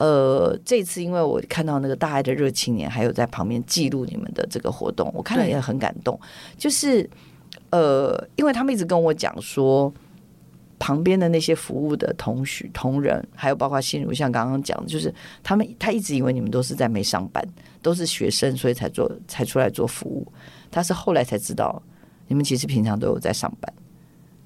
[0.00, 6.16] 呃，这次因为我看到那个大爱的热青年，还有在旁边记录你们的这个活动，我看了也很感动。
[6.56, 7.10] 就是
[7.70, 9.92] 呃，因为他们一直跟我讲说，
[10.78, 15.12] 旁边的那些服务的同学、同仁，还有包括心如，像刚刚讲的，就是
[15.42, 17.42] 他们他一直以为你们都是在没上班，
[17.82, 20.26] 都是学生，所以才做才出来做服务。
[20.70, 21.82] 他是后来才知道，
[22.26, 23.72] 你们其实平常都有在上班。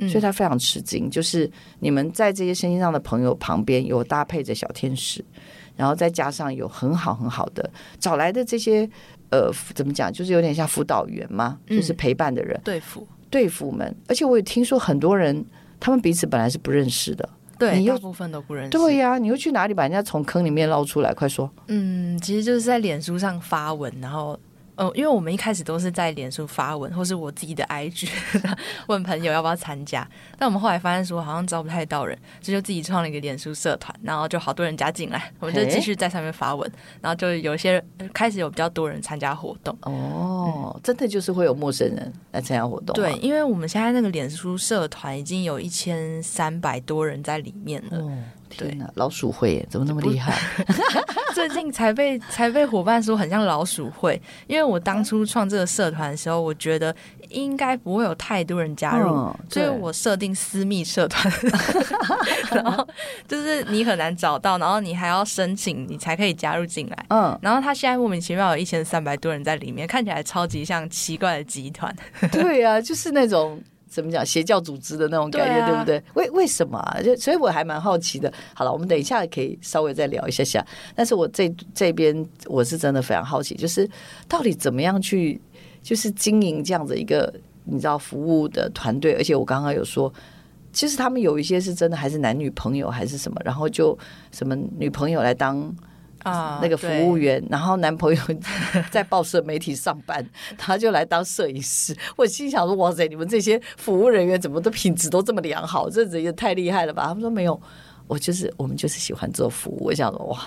[0.08, 5.24] 所以他非常吃惊，就是你们在这些身心上的朋友旁边有搭配着小天使，
[5.76, 8.88] 然后再加上有很好很好的找来的这些
[9.30, 13.94] 呃，怎么讲，就是有点像辅导员嘛，就是陪伴的人，队辅队辅们。
[14.08, 15.44] 而且我也听说很多人
[15.82, 18.70] 他们彼此本来是不认识的，对，你又大部分都不认识。
[18.70, 21.12] 对呀、啊，你又去哪里把人家从坑里面捞出来？
[21.12, 21.50] 快说。
[21.66, 24.38] 嗯，其实就是在脸书上发文，然后。
[24.76, 28.08] 嗯，因为我们一开始都是在脸书发文，或是我自己的 IG
[28.88, 30.08] 问朋友要不要参加，
[30.38, 37.82] 但我们后来发现说好像招不太到人，这就自己创了一个脸书社团，然后就好多人加进来，我们就继续在上面发文，然后就有些
[38.14, 39.76] 开始有比较多人参加活动。
[39.82, 42.94] 哦，真的就是会有陌生人来参加活动？
[42.94, 47.98] 对，因为我们现在那个脸书社团已经有一千三百多人在里面了。
[47.98, 48.18] 哦
[48.56, 50.36] 天哪，老鼠会怎么那么厉害？
[51.34, 56.94] 最近才被才被伙伴说很像老鼠会，因为我当初创这个社团的时候，我觉得
[57.30, 61.32] 应该不会有太多人加入，嗯、所以我设定私密社团，
[62.52, 62.86] 然后
[63.26, 67.06] 就是你很难找到，然后你还要申请，你才可以加入进来。
[67.08, 71.94] 嗯，然后他现在莫名其妙有一千三百多人在里面，看起来超级像奇怪的集团。
[72.30, 73.60] 对呀、啊，就是那种。
[73.92, 76.02] 怎么讲邪教组织的那种感觉，对，不对？
[76.14, 77.02] 为为什么啊？
[77.02, 78.32] 就所以我还蛮好奇的。
[78.54, 80.66] 好了，我们等一下可以稍微再聊一下下。
[80.94, 83.86] 但是我这这边我是真的非常好奇，就是
[84.26, 85.38] 到底怎么样去
[85.82, 87.30] 就是经营这样子一个
[87.64, 89.12] 你知道服务的团队？
[89.12, 90.10] 而且我刚刚有说，
[90.72, 93.98] 其实他们有一些是真的还是男女朋友还是什么，然后就
[94.30, 95.70] 什么女朋友来当。
[96.24, 98.20] 啊，那个服务员，然后男朋友
[98.90, 100.24] 在报社媒体上班，
[100.56, 101.96] 他就来当摄影师。
[102.16, 105.90] 我心想说：“哇塞，你们这些服务人员怎么都品质都这么良好？
[105.90, 107.60] 这人也太厉害了吧？”他们说：“没有，
[108.06, 110.38] 我就是我们就是喜欢做服务。”我想说：“哇。”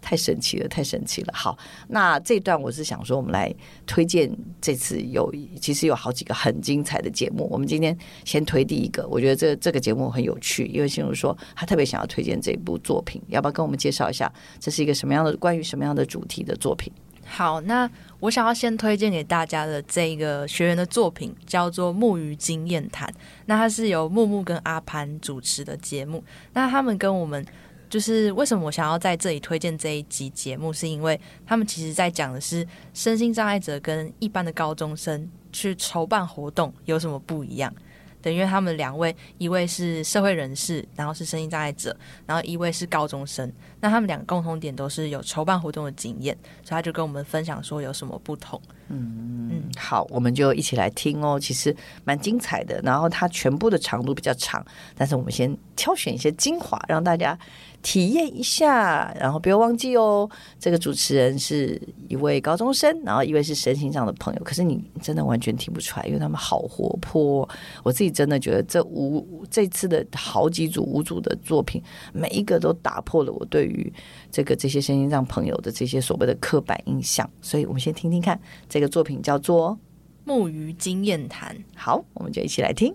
[0.00, 1.32] 太神奇了，太神奇了！
[1.34, 1.56] 好，
[1.88, 3.54] 那这段我是想说，我们来
[3.86, 4.30] 推荐
[4.60, 7.48] 这次有其实有好几个很精彩的节目。
[7.50, 16.92] 我们今天先推第一个，我觉得这这个节目很有趣，因为心如说他特别想要推荐这部作品，要不要跟我们介绍一下这是一个什么样的关于什么样的主题的作品？
[17.26, 23.06] 好，那我想要先推荐给大家的这个学员的作品叫做《木鱼经验谈》，
[23.46, 27.44] 那它是由木木跟阿潘主持的节目，那他们跟我们。
[27.88, 37.72] 就是为什么我想要在这里推荐这一集节目，是因为他们其实在讲的是身心障碍者跟一般的高中生去筹办活动有什么不一样。
[38.20, 41.96] 等于他们两位，一位是社会人士，然后是身心障碍者，
[42.26, 43.50] 然后一位是高中生。
[43.80, 48.60] 那他们两个共同点都是有筹办活动的经验，所以他就跟我们分享说有什么不同。
[48.88, 51.38] 嗯嗯，好，我们就一起来听哦。
[51.38, 51.74] 其实
[52.04, 57.38] 蛮精彩的，然后它全部的长度比较长，但是我们先挑选一些精华，让大家。
[57.80, 60.28] 体验一下，然后不要忘记哦。
[60.58, 64.42] 这个主持人是一位高中生，然后一位是神心上的朋友。
[64.42, 67.48] 可是你真的完全听不出来，因为他们好活泼。
[67.82, 73.92] 我自己真的觉得这五这次的好几组五组的作品，每一个都打破了我对于
[74.30, 77.28] 这个这些身心上朋友的这些所谓的刻板印象。
[77.40, 78.38] 所以我们先听听看，
[78.68, 79.70] 这个作品叫做
[80.24, 81.54] 《木鱼经验谈》。
[81.76, 82.94] 好，我们就一起来听。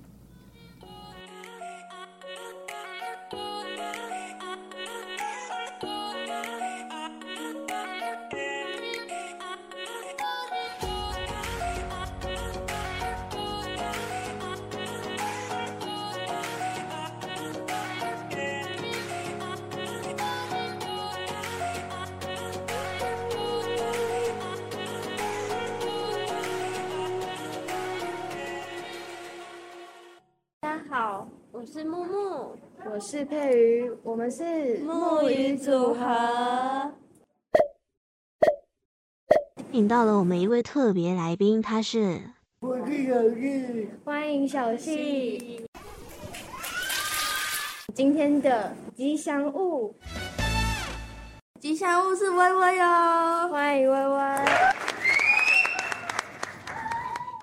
[34.23, 36.93] 们是木鱼组合。
[39.73, 42.21] 引到了我们一位特别来宾，他是
[42.61, 45.65] 我是小细，欢迎小旭。
[47.93, 49.93] 今天的吉祥物，
[51.59, 54.17] 吉祥物是微微哦，欢迎薇薇。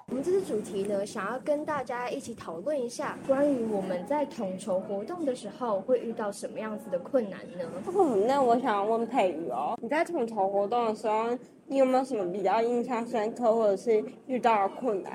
[0.06, 7.64] 我们这次题呢，想要跟大家一起讨论一下，关于我们在统筹活动的时候会遇到什么样子的困难呢？
[7.94, 15.12] 哦，那我想问佩宇哦，你在统筹活动的时候，你有没有什么比较印象深刻，或者是遇到的困难？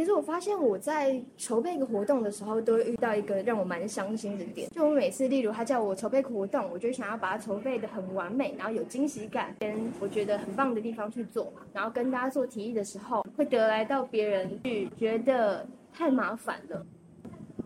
[0.00, 4.66] 其实我发现我在筹备一个活动的时候，都会遇到一个让我蛮伤心的点。
[4.70, 11.60] 就我每次，例如他叫我筹备活动，我就想要把它筹备的很完美，然后有惊喜感，跟我觉得很棒的地方去做嘛。
[11.74, 16.82] 然后跟大家做提议的时候，会得来到别人去觉得太麻烦了。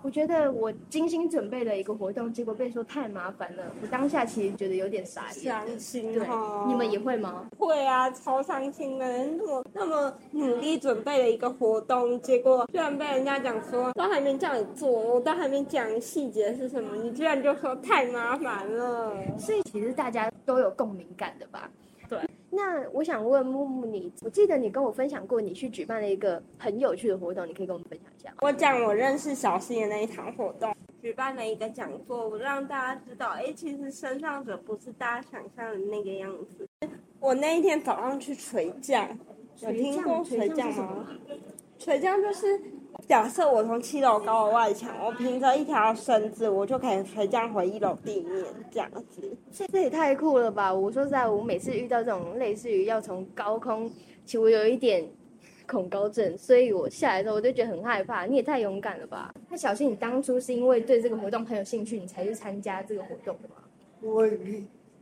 [0.05, 3.64] 我觉得我精心准备了一个活动，结果被说太麻烦了。
[3.81, 6.12] 我当下其实觉得有点傻眼，伤心。
[6.12, 6.29] 对，
[6.67, 7.49] 你们也会吗？
[7.57, 9.27] 会啊，超伤心的。
[9.29, 19.11] 那么那么努力准备了一个活动，结果居然被人家讲说，都还没叫你做，我都还没讲细节是什么，你居然就说太麻烦了。
[19.38, 21.71] 所以其实大家都有共鸣感的吧？
[22.11, 22.19] 对。
[22.55, 28.37] 那我想问木木你，我记得你跟我分享过，你去举办了一个很有趣的活动，你可以跟我们分享一下吗？
[28.43, 36.69] 我讲我认识小新的那一场活动，举办了一个讲座，我让大家知道，哎，其实身上者不是大家想象的那个样子。
[37.19, 39.19] 我那一天早上去垂降，
[39.61, 41.07] 有听过垂降吗？
[41.79, 42.61] 垂降就是。
[43.07, 49.37] 假设我从七楼高的外墙，我凭着一条绳子，我就可以垂降回一楼地面，这样子。
[49.53, 50.73] 这也太酷了吧！
[50.73, 53.88] 我说实在，我每次遇到这种类似于要从高空，
[54.25, 55.07] 其实我有一点
[55.67, 58.25] 恐高症，所以我下来的时候我就觉得很害怕。
[58.25, 59.35] 你也太勇敢了吧！
[59.51, 63.57] 那小新，你当初是因为对这个活动很有兴趣，你才去参加这个活动的吗？
[64.01, 64.27] 我。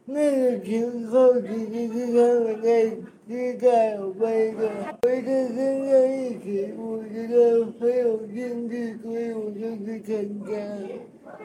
[0.05, 2.91] 那个情况其实是他们在
[3.29, 4.69] 期待我拍的，
[5.07, 10.89] 围着身上一起，我觉得很有兴趣，所以我就去参加了。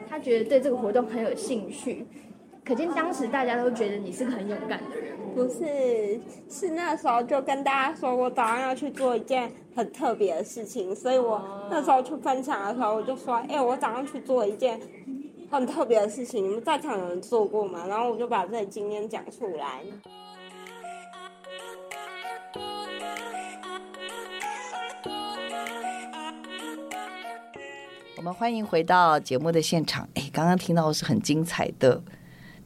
[0.08, 2.04] 他觉得对这个活动很有兴趣，
[2.64, 5.16] 可见当时大家都觉得你是个很勇敢的人。
[5.36, 11.40] 不是，是那时候就跟大家说我早上要去做一件很特别的事情，所以我
[11.70, 14.80] 那时候去分享的时候，我就说，哎，我早上去做一件。
[15.50, 17.86] 很特别的事情，你们在场有人做过吗？
[17.86, 19.82] 然后我就把这经验讲出来。
[28.16, 30.06] 我们欢迎回到节目的现场。
[30.14, 32.02] 哎，刚刚听到的是很精彩的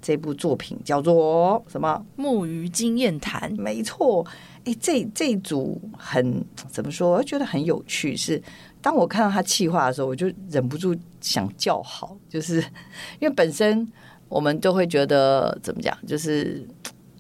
[0.01, 2.05] 这部作品，叫做什么？
[2.21, 3.55] 《木鱼经验谈》。
[3.61, 4.27] 没错。
[4.65, 7.11] 哎，这这一组很怎么说？
[7.13, 8.17] 我觉得很有趣。
[8.17, 8.43] 是
[8.83, 10.95] 当我看到他气话的时候，我就忍不住。
[11.25, 12.57] 想叫好，就是
[13.21, 13.87] 因为本身
[14.29, 16.67] 我们都会觉得怎么讲，就是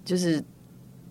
[0.05, 0.43] 就是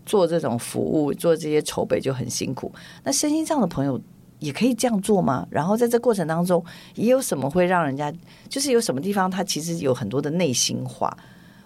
[0.06, 2.70] 做这种服务、做这些筹备就很辛苦。
[3.06, 3.98] 那身心障的朋友
[4.40, 5.48] 也可以这样做吗？
[5.50, 6.62] 然后在这过程当中，
[6.96, 8.14] 也有什么会让人家，
[8.50, 11.18] 就是有什么地方，他其实有很多的内心话。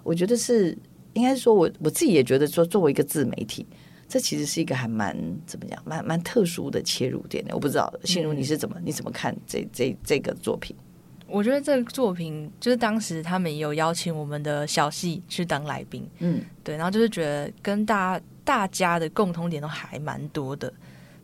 [0.04, 0.78] 我觉得是
[1.14, 3.66] 应该说，我我自己也觉得说，作为一个自媒体，
[4.08, 7.54] 这其实是一个还蛮怎么讲，蛮蛮特殊的切入点的。
[7.56, 10.76] 我不知道心如你是怎么，你怎么看这这这个作品？
[11.28, 20.72] 我觉得这个作品就是当时他们也有邀请我们的小戏去当来宾，嗯，对，然后就是觉得跟大家大家的共同点都还蛮多的，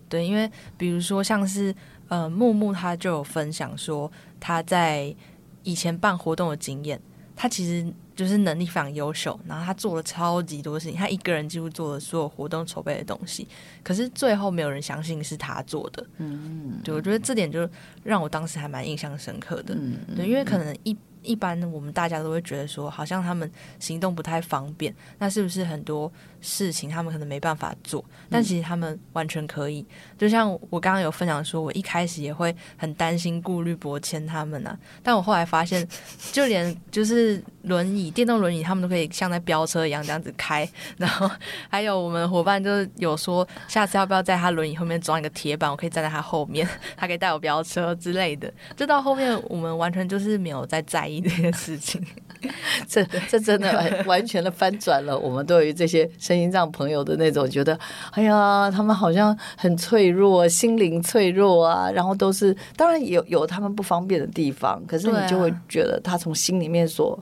[0.10, 1.74] 对，因为比如说像是
[2.08, 5.16] 呃木木他就有分享说他在
[5.62, 7.00] 以前办活动的经验，
[7.36, 7.94] 他其实。
[8.22, 13.48] 就是能力非常优秀，然后他做了超级多事情，他一个人几乎做了所有活动筹备的东西，
[13.84, 16.06] 可是最后没有人相信是他做的。
[16.18, 17.68] 嗯，对，我觉得这点就
[18.04, 19.74] 让我当时还蛮印象深刻的。
[19.74, 20.96] 嗯，对，因为可能一。
[21.24, 28.04] 一般我们大家都会觉得说，好像他们行动不太方便，那是不是很多事情他们可能没办法做？
[28.30, 29.86] 但其实他们完全可以。
[30.18, 35.88] 就像我刚刚有分享说，我一开始也会很担心、顾虑博谦他们啊，但我后来发现，
[36.32, 40.68] 就连就是轮椅、电动轮椅，他们都可以像在飙车一样这样子开。
[40.98, 41.30] 然后
[41.70, 46.68] 还有我们伙伴就是有说，下次要不要在他轮椅后面装一个铁板，我可以站在他后面，
[46.98, 48.52] 他可以带我飙车之类的。
[48.76, 51.11] 就到后面，我们完全就是没有在在意。
[51.20, 52.02] 这件事情，
[52.88, 57.78] 这这真的完全的翻转了我们对于这些身心障朋友的那种觉得，
[58.12, 61.90] 哎呀，他们好像很脆弱，心灵脆弱啊。
[61.92, 67.20] 然后都是当然有有他们不方便的地方，可是你就会觉得他从心里面所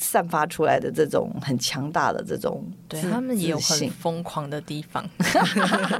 [0.00, 5.06] 散发出来的这种很强大的这种，对他们也有很疯狂的地方。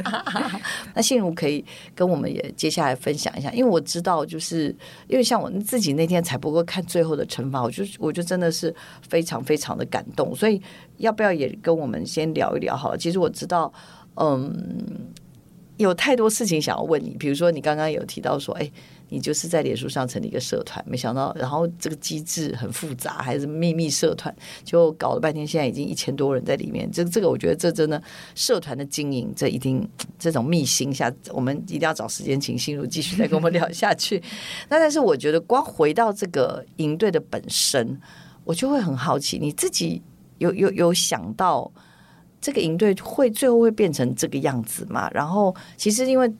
[0.94, 1.62] 那信如可以
[1.94, 4.74] 跟我们也接下来分享一下，因为我知道，就是
[5.06, 8.74] 因为像我自己那天才不过看最后的惩罚，我就我就真的是
[9.06, 10.60] 非常非常的感动，所以
[10.96, 12.96] 要不要也跟我们先聊一聊好了？
[12.96, 13.70] 其实我知道，
[14.14, 15.12] 嗯，
[15.76, 18.70] 有太多事情想要问你，比如说你刚刚有提到说，哎。
[19.10, 24.34] 你就是在脸书上成立一个社团，没想到，然后这个机制很复杂，还是秘密社团，
[24.64, 26.88] 就搞了半天，现在已经一千多人在里面。
[26.90, 28.00] 这这个，我觉得这真的
[28.34, 29.86] 社团的经营，这一定
[30.18, 34.22] 这种秘辛下，我们一定要找时间请心如继续再跟我们聊下去。
[34.70, 38.00] 那但是我觉得，光回到这个营队的本身，
[38.44, 40.00] 我就会很好奇，你自己
[40.38, 41.70] 有有有想到
[42.40, 45.10] 这个营队会最后会变成这个样子吗？
[45.12, 46.32] 然后，其实因为。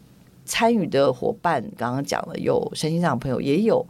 [0.50, 3.86] 参与的伙伴刚刚讲了，有身心障朋友，也有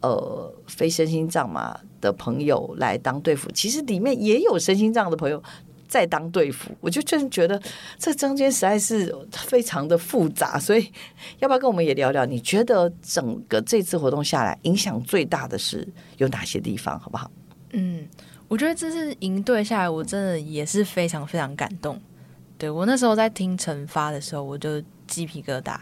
[0.00, 3.48] 呃非身心障嘛的朋友来当队服。
[3.52, 5.40] 其实里面也有身心障的朋友
[5.86, 6.72] 在当队服。
[6.80, 7.62] 我就真觉得
[7.98, 10.90] 这中间实在是非常的复杂，所以
[11.38, 12.26] 要不要跟我们也聊聊？
[12.26, 15.86] 你觉得整个这次活动下来，影响最大的是
[16.18, 16.98] 有哪些地方？
[16.98, 17.30] 好不好？
[17.70, 18.08] 嗯，
[18.48, 21.96] 我觉得这次营队下来，我真的也是非常非常感动。
[22.58, 25.76] 对，我那时候在听惩罚的时候，我就鸡皮疙瘩。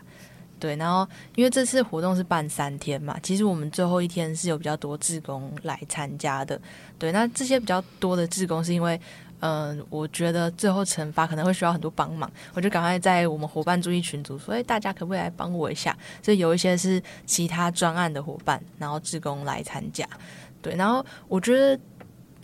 [0.60, 6.60] 对，然后因为这次活动是办三天嘛，其实我们最后一天是有比较多志工来参加的。
[6.98, 9.00] 对，那这些比较多的志工是因为，
[9.40, 15.96] 嗯、我觉得最后惩罚可能会需要很多帮忙，我就赶快在我们伙伴注意群组说，哎，大家可不可以来帮我一下？
[16.22, 20.06] 所以有一些是其他专案的伙伴，然后志工来参加。
[20.60, 21.80] 对，然后我觉得，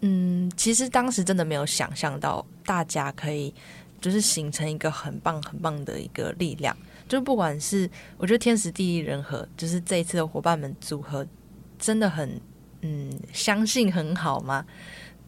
[0.00, 3.52] 嗯，其实当时真的没有想象到大家可以
[4.00, 6.74] 就是形成一个很棒很棒的一个力量。
[7.09, 7.88] 就不管是
[8.18, 11.26] 我觉得天时地利人和，就是这一次的伙伴们组合
[11.78, 12.40] 真的很
[12.82, 14.64] 嗯，相信很好吗？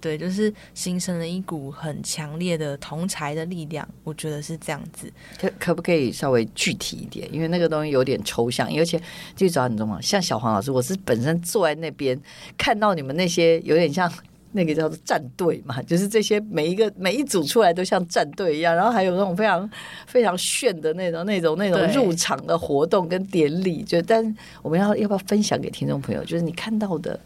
[0.00, 5.12] 对，就是形成了一股很强烈的同侪的力量，我觉得是这样子。
[5.40, 7.28] 可可不可以稍微具体一点？
[7.34, 9.00] 因为那个东西有点抽象，而且
[9.34, 10.00] 最主要你知道吗？
[10.00, 12.16] 像小黄老师，我是本身坐在那边
[12.56, 14.12] 看到你们那些有点像。
[14.52, 19.70] 那个叫做战队嘛，就是这些每一个每一组出来都像战队一样，然后还有那种非常
[20.06, 23.82] 非常炫的那种那种那种入场的活动跟典礼。
[23.82, 26.24] 就但我们要要不要分享给听众朋友？
[26.24, 27.20] 就是你看到的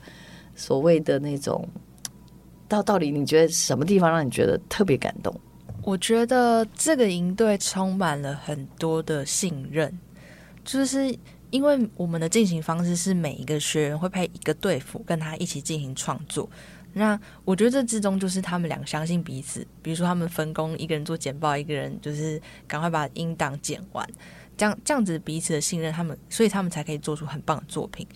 [0.57, 1.69] 所谓的那种，
[2.69, 5.35] 到到底你觉得什么地方让你觉得特别感动？
[5.85, 9.93] 我觉得这个营队充满了很多的信任，
[10.65, 11.17] 就是
[11.51, 16.49] 因为我们的进行方式是每一个学员会配一个队服跟他一起进行创作。
[16.93, 24.07] 那我觉得这之中就是他们俩相信彼此，比如说他们分工，一个人做简报，一个人就是赶快把音档剪完，
[24.57, 28.07] 这样这样子彼此的信任，他们所以他们才可以做出很棒的作品。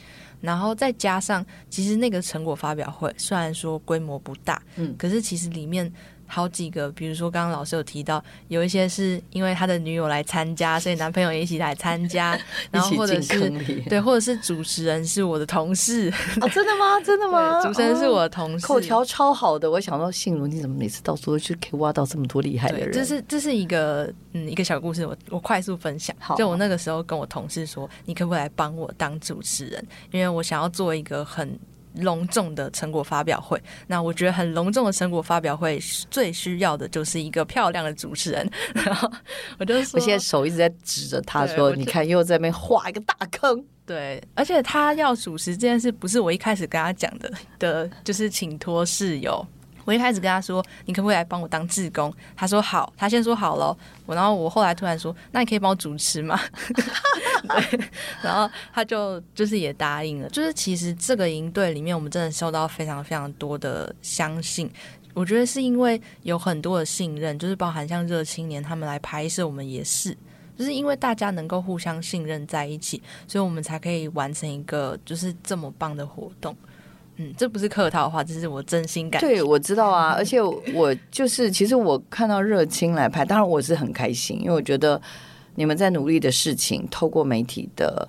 [0.40, 5.92] 然后再加上，其实那个成果发表会虽然说规模不大，嗯，可是其实里面。
[6.26, 12.38] 好几个，比如说刚刚老师有提到，有一些是因为他的女友来参加，所以男朋友也一起来参加，
[12.70, 13.50] 然后或者是
[13.88, 16.12] 对，或者是主持人是我的同事。
[16.40, 17.00] 哦，真的吗？
[17.04, 17.62] 真的吗？
[17.62, 19.70] 主持人是我的同事，口条超好的。
[19.70, 22.92] 我想到信如，你怎么每次到处都去可以挖到这么多厉害的人？
[22.92, 26.14] 这是这是一个嗯一个小故事，我我快速分享。
[26.36, 29.86] 就我那个时候跟我同事说，你可不可以来帮我当主持人？
[30.10, 31.58] 因为我想要做一个很。
[31.96, 35.78] 隆重的成果发表会，那我觉得很隆重的成果发表会
[36.10, 38.48] 最需要的就是一个漂亮的主持人。
[38.74, 39.10] 然后
[39.58, 49.46] 我就说，我现在手一直在指着他说：“你看，又在那边画一个大坑。”对，而且他要主持这件事，不是我一开始跟他讲的，的就是请托室友。
[49.86, 53.74] 我一开始跟他说：“你可不可以来帮我当志工？”他说：“好。”他先说好了。
[54.04, 56.38] 我然后我后来突然说：“那你可以帮我主持吗？”，
[58.22, 60.28] 然后他就就是也答应了。
[60.28, 64.70] 就是其实这个营队里面，我们真的收到非常非常多的相信。
[65.14, 70.14] 我觉得是因为有很多的信任，就是包含像热青年他们来拍摄，我们也是，
[70.58, 76.54] 就是因为大家能够互相信任在一起，所以我们才可以完成一个就是这么棒的活动。
[77.18, 79.20] 嗯，这不是客套话，这是我真心感。
[79.20, 80.40] 对，我知道啊， 而且
[80.74, 85.00] 我就是，其实我看到热青来拍，当然我是很开心，因为我觉得
[85.54, 88.06] 你们在努力的事情，透过媒体的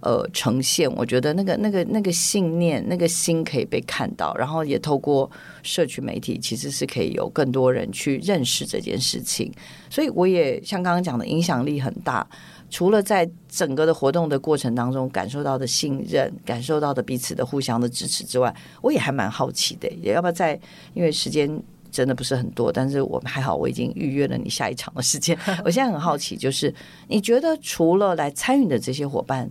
[0.00, 5.28] 呃呈现，我觉得那个那个那个信念、那个心可以被看到，然后也透过
[5.64, 9.52] 社区媒体，其实是可以有更多人去认识这件事情，
[9.90, 12.24] 所以我也像刚刚讲的，影响力很大。
[12.70, 20.58] 除了在整个的活动的过程当中感受到的信任，感受到的彼此的互相的支持之外，我也还蛮好奇的，也要不要在？
[20.92, 25.38] 因为时间真的不是很多，但是我们还好，我已经预约了你下一场的时间。
[25.64, 26.74] 我现在很好奇，就是
[27.06, 29.48] 你觉得除了来参与的这些伙伴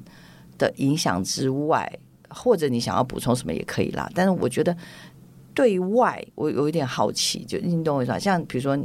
[0.58, 1.90] 的影响之外，
[2.30, 4.10] 或者你想要补充什么也可以啦。
[4.14, 4.76] 但是我觉得
[5.54, 8.78] 对外，我有一点好奇，就运动会上，像比如说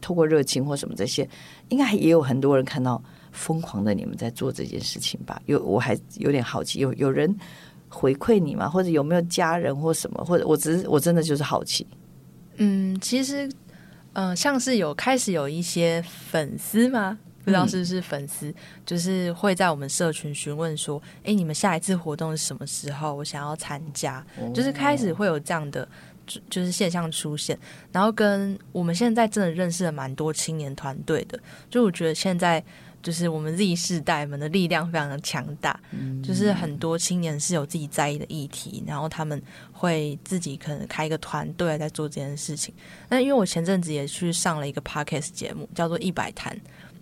[0.00, 1.28] 透过热情或什么这些，
[1.68, 3.02] 应该也有很多人看到
[3.34, 5.42] 疯狂的你们在做这件事情吧？
[5.44, 7.36] 有，我还有点好奇，有有人
[7.88, 8.68] 回馈你吗？
[8.68, 10.24] 或者有没有家人或什么？
[10.24, 11.86] 或者我只是我真的就是好奇。
[12.56, 13.46] 嗯，其实，
[14.12, 17.18] 嗯、呃，像是有开始有一些粉丝吗？
[17.44, 18.54] 不知道是不是粉丝，嗯、
[18.86, 23.12] 就是会在我们社群询问说：“哎，你们下一次活动是什么时候？
[23.12, 24.24] 我想要参加。
[24.38, 25.86] 哦”就是开始会有这样的
[26.26, 27.58] 就就是现象出现，
[27.92, 31.38] 然后跟我们现在真的认识了蛮多青年团队的。
[31.68, 32.64] 就我觉得现在
[33.04, 39.40] 就是我们 Z 世代们的力量非常的强大，嗯、就是很多青年是有自己在意的议题，然后他们
[39.70, 42.74] 会自己可能开一个团队在做这件事情。
[43.08, 46.52] 那因为我前阵子也去上了一个 Podcast 节目，叫做《一百谈》。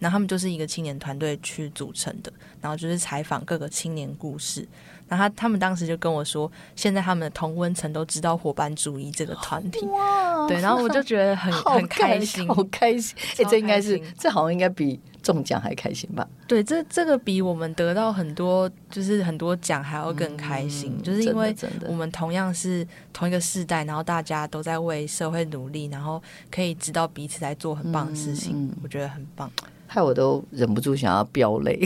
[0.01, 4.67] 然后他们就是一个青年团队去组成的，然后就是采访各个青年故事。
[5.09, 13.17] 然后他他们当时就跟我说，现在他们的同温层都知道伙伴主义这个团体，哇对，然后我就觉得很很开心，好开心。
[13.39, 16.27] 哎，这应该是这好像应该比中奖还开心吧？
[16.47, 21.55] 对，这这个比我们得到很多就是很多奖还要更开心，嗯、就是因为
[21.87, 29.51] 我们同样是同一个世代，然后大家都在为社会努力，然后可以知道彼此在做很棒的事情，嗯嗯、我觉得很棒。
[29.93, 31.79] 害我都忍不住想要飙泪，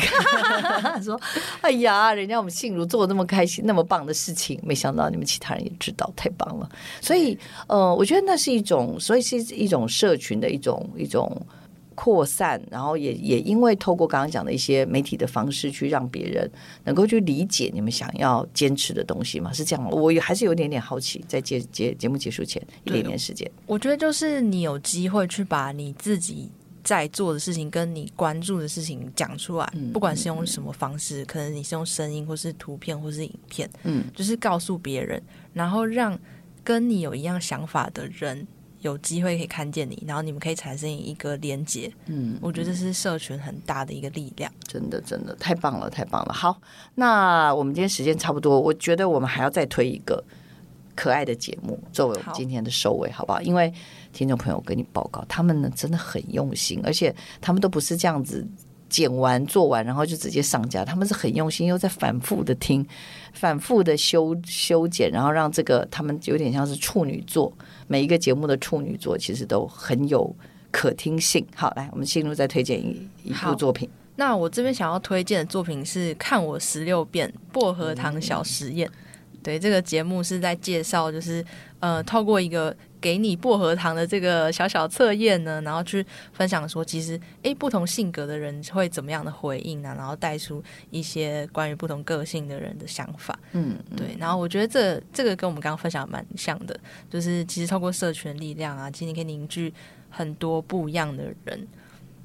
[1.03, 1.21] 说
[1.61, 6.71] ：“哎呀，人家我们信如做那么开心、那么棒的事情，没想到你们其他人也知道，太棒了。”
[7.03, 7.37] 所以，
[7.67, 11.45] 呃，我觉得那是一种，所以是一种社群的一种一种
[11.97, 16.49] 扩散，然后也也因为透过刚刚讲的一些媒体的方式，去让别人
[16.85, 19.91] 能够去理解你们想要坚持的东西嘛，是这样。
[19.91, 26.53] 我也还是有点点好奇，在节节节目结束前一点点时间，我觉得就是你有机会去把你自己。
[26.87, 35.21] 在做的事情跟你关注的事情讲出来，不管是用什么方式，可能你是用声音，或是图片，或是影片，嗯，就是告诉别人，
[35.53, 36.17] 然后让
[36.63, 38.47] 跟你有一样想法的人
[38.83, 46.33] 有机会可以看见你，然后你们可以产生一个连接，嗯，我觉得这是社群很大的一个力量，真的，真的太棒了，太棒了。
[46.33, 46.57] 好，
[46.95, 50.23] 那我们今天时间差不多，我觉得我们还要再推一个。
[50.95, 53.39] 可爱的节目作为我们今天的收尾，好不好？
[53.43, 53.71] 因为
[54.17, 58.43] 听众朋友，我跟你报告，他们呢真的很用心，而且他们都不是这样子
[58.89, 62.87] 剪完做完然后就直接上架，他们是很用心，又在反复的听，
[63.35, 67.53] 反复的修修剪，然后让这个他们有点像是处女座，
[67.89, 70.35] 每一个节目的处女座其实都很有
[70.71, 71.47] 可听性。
[71.55, 73.87] 好，来，我们进入再推荐一一部作品。
[74.19, 78.89] 那我这边想要推荐的作品是《看我十六遍薄荷糖小实验》。
[79.47, 81.45] 对，这个节目是在介绍，就是
[81.79, 89.95] 呃，透过一个给你薄荷糖的这个小小测验呢，然后去分享说，其实诶，不同性格的人会怎么样的回应呢？
[89.97, 93.39] 然后带出一些关于不同个性的人的想法。
[93.53, 94.17] 嗯，对。
[94.19, 96.77] 然后我觉得这这个跟我们刚刚分享蛮像的，
[97.09, 99.73] 就是其实透过社群力量啊，其实你可以凝聚
[100.11, 101.65] 很多不一样的人。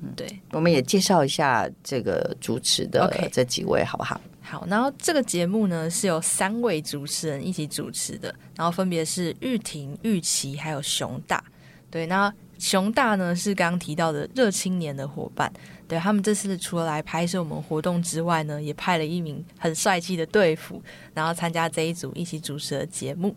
[0.01, 0.27] 嗯，对。
[0.51, 4.19] 我们也介绍一下这个主持的这几位，好不好？
[4.41, 11.41] 好，然后这个节目呢是由三位主持人一起主持的，然后分别是玉婷、玉琪还有熊大。
[11.89, 15.51] 对，那熊大呢是刚刚提到的热青年的伙伴，
[15.87, 20.81] 对，他们这次除了来拍摄我们活动之外呢，也派了一名很帅气的队服，
[21.13, 23.35] 然后参加这一组一起主持的节目。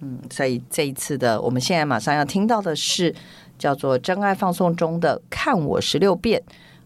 [0.00, 3.14] 嗯，所以这一次的我们现在马上要听到的是
[3.62, 6.40] 叫做《真爱放送中的看我十六变》。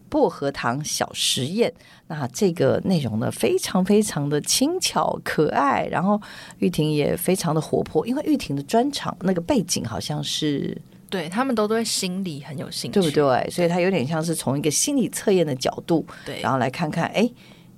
[0.09, 1.73] 薄荷糖小实验，
[2.07, 6.17] 那这个内容呢，非常非常的轻巧可爱，然后
[6.59, 13.49] 玉婷也非常的活泼，因为玉婷的专场那个背景好像是对他们都对心理很有兴趣，对不对？
[13.49, 17.29] 所以他有点像是从一个心理测验的角度，对，然后来看看，哎，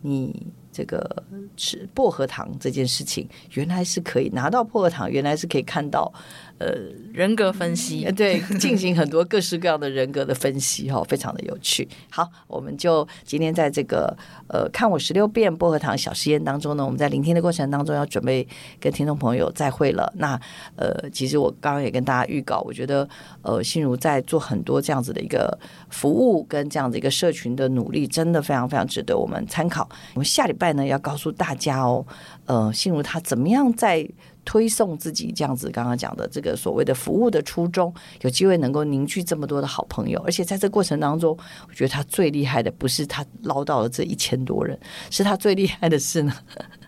[0.01, 0.45] 你。
[0.71, 1.23] 这个
[1.57, 6.13] 吃薄荷糖这件事情，原来是可以拿到薄荷糖，原来是可以看到，
[6.59, 6.73] 呃，
[7.11, 11.85] 人格分析，对，进行很多各式各样的人格的分析，哈， 非常的有趣。
[12.09, 14.15] 好，我们就今天在这个
[14.47, 18.47] 呃，看我十六遍薄荷糖小实验当中呢，我们在聆听的过程当中要准备
[18.79, 20.11] 跟听众朋友再会了。
[20.15, 20.39] 那
[20.77, 23.07] 呃，其实我刚刚也跟大家预告，我觉得
[23.41, 25.57] 呃，心如在做很多这样子的一个
[25.89, 29.89] 服务跟这样子一个社群的努力，真的非常非常值得我们参考。
[30.13, 30.69] 我们下礼拜。
[30.69, 32.05] 呢，要告诉大家哦，
[32.45, 34.07] 呃，心如他怎么样在
[34.45, 41.37] 推送自己这样子，刚刚讲的这个所谓的服务的初衷，有机会能够凝聚这么多的好朋友，而且在这过程当中，
[41.67, 44.79] 我觉得他最厉害的不是他捞到了这一千多人，
[45.09, 46.33] 是他最厉害的是呢。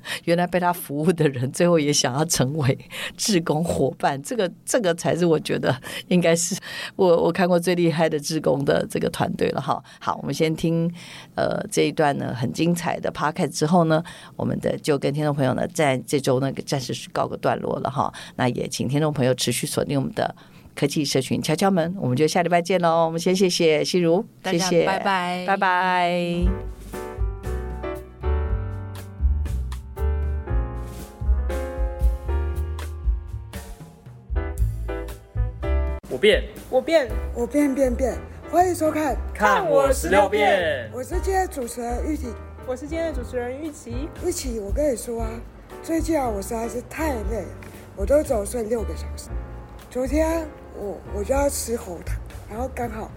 [0.26, 2.76] 原来被他服务的人，最后也想要成为
[3.16, 6.58] 志工伙伴，这个这个才是我觉得应该是
[6.96, 9.80] 我我看过最厉害的志工的这个团队了哈。
[10.00, 10.92] 好，我们先听
[11.36, 14.04] 呃这一段呢很精彩的 p o c a s t 之后呢，
[14.36, 18.14] 我们的就跟听众朋友呢在这周呢暂时告个段落了哈。
[18.38, 20.34] 那也请听众朋友持续锁定我们的
[20.74, 23.06] 科技社群敲敲门，我们就下礼拜见喽。
[23.06, 26.46] 我们先谢谢心如，谢谢，拜拜，拜拜。
[36.10, 38.18] 我变，我变，我变变变，
[38.52, 40.92] 欢迎收看，看我十六变。
[40.94, 42.32] 我是今天的主持人玉婷，
[42.68, 44.10] 我是今天的主持人玉琪。
[44.24, 45.30] 玉琪，我跟你说啊，
[45.84, 47.48] 最近啊，我实在是太累了，
[47.96, 49.30] 我都只有睡六个小时。
[49.90, 52.16] 昨天我我就要吃喉糖，
[52.48, 53.10] 然后刚好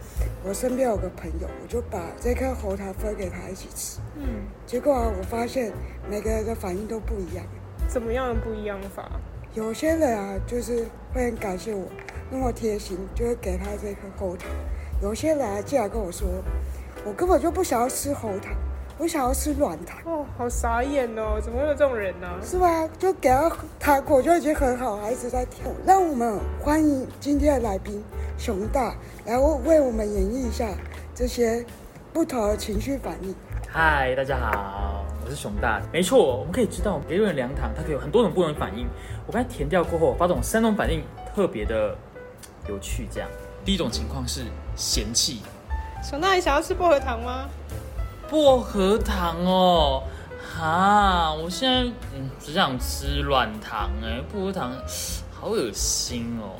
[0.42, 4.00] 我身边有个朋友，我就把这颗喉糖分给他一起吃。
[4.16, 5.72] 嗯，结果啊，我发现
[6.08, 7.44] 每个人的反应都不一样。
[7.86, 9.10] 怎么样不一样法？
[9.52, 11.84] 有些人啊，就是会很感谢我。
[12.30, 14.48] 那么贴心，就会给他这颗喉糖。
[15.02, 16.26] 有些人啊，竟然跟我说，
[17.04, 18.54] 我根本就不想要吃喉糖，
[18.96, 19.98] 我想要吃软糖。
[20.04, 21.40] 哦，好傻眼哦！
[21.42, 22.28] 怎么会有这种人呢？
[22.42, 22.88] 是吧？
[22.98, 25.70] 就给他糖果就已经很好，还一直在跳。
[25.84, 28.02] 让我们欢迎今天的来宾
[28.38, 28.94] 熊大，
[29.26, 30.68] 来为我们演绎一下
[31.14, 31.64] 这些
[32.12, 33.34] 不同的情绪反应。
[33.68, 35.82] 嗨，大家好，我是熊大。
[35.92, 38.86] 没错，我们可以知道，别人凉糖它可以有很多种不同的反应。
[39.26, 41.02] 我刚才填掉过后，发这种三种反应，
[41.34, 41.96] 特别的。
[42.66, 43.28] 有趣，这样。
[43.62, 45.42] 第一种情况是嫌弃。
[46.02, 47.46] 熊大，你想要吃薄荷糖吗？
[48.34, 50.02] 薄荷糖哦，
[50.58, 51.82] 哈，我现在
[52.16, 54.72] 嗯只想吃软糖哎，薄荷糖
[55.32, 56.58] 好恶心哦。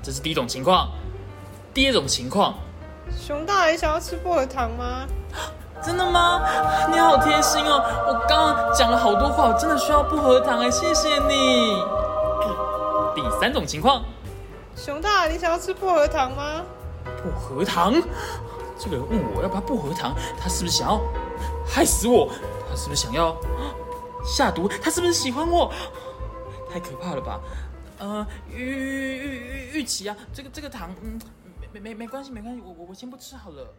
[0.00, 0.90] 这是第一种情况。
[1.74, 2.54] 第二种情况，
[3.18, 5.08] 熊大，你想要吃薄荷糖吗？
[5.82, 6.40] 真的吗？
[6.92, 11.82] 你好贴心哦，我刚刚讲了好多话，我真的需要薄荷糖哎，谢谢你。
[13.16, 14.04] 第三种情况。
[14.76, 16.62] 熊大，你想要吃薄荷糖吗？
[17.24, 17.92] 薄荷糖？
[18.82, 21.00] 这个人问我要不要薄荷糖，他是不是想要
[21.64, 22.28] 害死我？
[22.68, 23.36] 他是不是想要
[24.24, 24.66] 下毒？
[24.66, 25.72] 他是不是喜欢我？
[26.68, 27.40] 太可怕了吧！
[27.98, 31.16] 呃，玉玉玉玉琪啊，这个这个糖，嗯，
[31.72, 33.72] 没没没关系没关系，我我我先不吃好了。